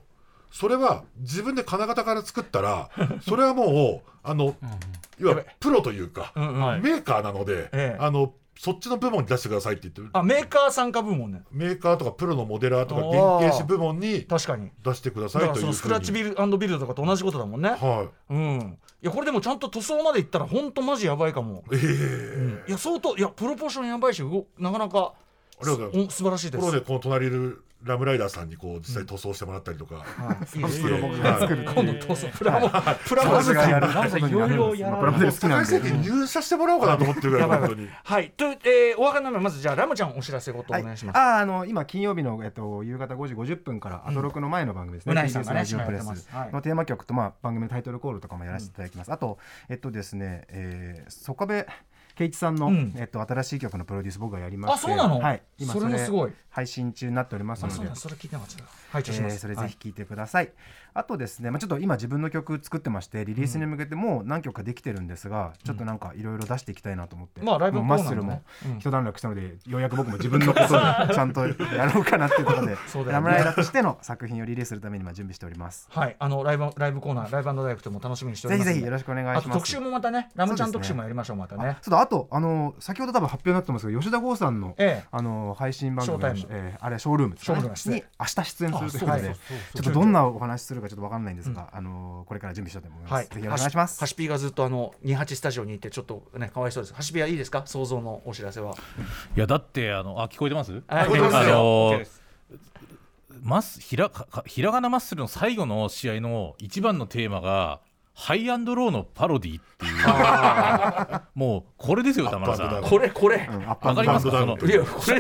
[0.56, 2.90] それは自分で金型から作ったら
[3.28, 4.56] それはもうあの、
[5.20, 7.98] いわゆるプロというか、メーカーなので、ええ。
[8.00, 11.44] あのそっちの部門に出してくださいって言ってるあメーカー参加部門ね。
[11.52, 14.72] メーカーとかプロのモデラーとか原型師部門に確かに。
[14.82, 17.72] 出してくださいというスクラッチビルビルドとかと同じことだもんね。
[17.72, 18.78] はうん。
[19.04, 21.66] いやこれでもちゃんと塗装までいったらほんとマジやばいかも。
[21.70, 21.80] いえ。
[21.82, 25.12] えいや相当いやプロポーションやばいし動なかなか
[25.60, 26.66] ありがとうございお素晴らしいです。
[26.66, 30.60] これをねこの隣にいるラムライダーさんにこう実際塗装してもらったりとか、はい。
[30.60, 30.64] いい。
[30.64, 38.32] 今度塗装プラモプラモさすがやるなんかいろいろやらなんで世界に入社してもらおうかなと思ってるぐらい本当にはい。
[38.32, 46.30] という、えー、お別れの前まずじゃあラムちゃんお知らせごとお願いします、ああの今金曜日の、えっと、夕方5時50分からアトロクの前の番組ですね、うなぎさんがね TBS ラジオプレス。
[46.52, 49.38] のテーマ曲と、まあ、番組のタイトルコールとかもやらせていただきます、あと
[49.70, 51.66] えっとですね、えー、曽我部
[52.16, 52.94] 圭一さんの、うん。
[52.98, 55.20] えっと、新しい曲のプロデュース僕がやりましてあそうなの？
[55.20, 56.32] はい、今それもすごい。
[56.50, 57.90] 配信中になっておりますので。
[57.90, 60.52] あそそれ聞いてなかったはいじゃあします、えーそれぜひ聴いてください、
[60.96, 68.78] あとですね、まあ、ちょっと今自分の曲作ってましてリリースに向けてもう何曲かできてるんですが、ちょっとなんかいろいろ出していきたいなと思って、まあライブもうマッスルもうん。
[68.78, 70.68] 一段落したので、ようやく僕も自分のことを
[71.14, 71.54] ちゃんとや
[71.94, 72.78] ろうかなっていうことで ね。
[73.08, 75.90] ラムライダーとしての作品をリリースするために今準備しております。
[75.92, 78.68] はい、あのライブライブコーナー、ライブダイレクトも楽しみにしております。
[78.68, 79.60] ぜひぜひよろしくお願いします。
[79.60, 81.78] 特集もまたね、ラムちゃん特集もやりましょう、またね。
[81.82, 85.08] そうだあとあの先ほど多分発表になってますけど吉田剛さんの、ええ。
[85.12, 86.48] あの配信番組ショータイム。
[86.50, 89.36] えーあれショールームショールームに明日出演するということで
[89.74, 94.00] ちょっとどんなお話するかちょっとわかんないんですが、あのこれから準備したいと思います、はい、ぜひお願いします。
[94.00, 96.94] ハシピーがずっとあの28スタジオにいてちょっとねかわいそうです。
[96.94, 97.64] ハシピーはいいですか？
[97.66, 98.76] 想像のお知らせは。
[99.36, 100.72] いやだってあのあ聞こえてます？
[100.72, 101.40] はい聞こえてますよ。
[101.42, 102.22] あの OK です。
[103.42, 107.80] マスひらかひらがなマッスルの最後の試合の一番のテーマが
[108.18, 111.22] ハイアンドローのパロディっていう。
[111.36, 112.82] もうこれですよ田村さん。
[112.82, 113.48] これこれ。
[113.68, 114.40] わかりますか？
[114.40, 114.58] その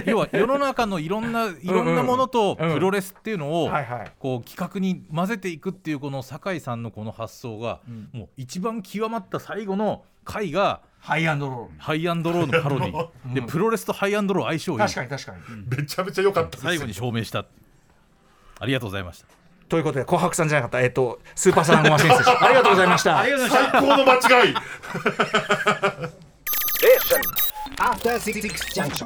[0.05, 4.11] 要は世の中のいろんないろんなものとプロレスっていうのをはいはい。
[4.17, 8.09] こう企画に混ぜていくっていうこの酒井さんのこの発想がうん。
[8.13, 13.07] もう一番極まった最後の回がハイアンドロハイアンドローのパロディ。
[13.35, 14.77] でプロレスとハイアンドロー相性いー。
[14.77, 14.79] い。
[14.79, 15.77] 確かに確かに。
[15.77, 17.45] めちゃめちゃ良かったです最後に証明した。
[18.57, 19.27] ありがとうございました
[19.67, 23.23] ということで紅白さんじゃなかったえっとスーパーサナゴマ先生 ありがとうございました。
[23.23, 24.55] 最高の間違い
[27.77, 29.03] After Six Junction.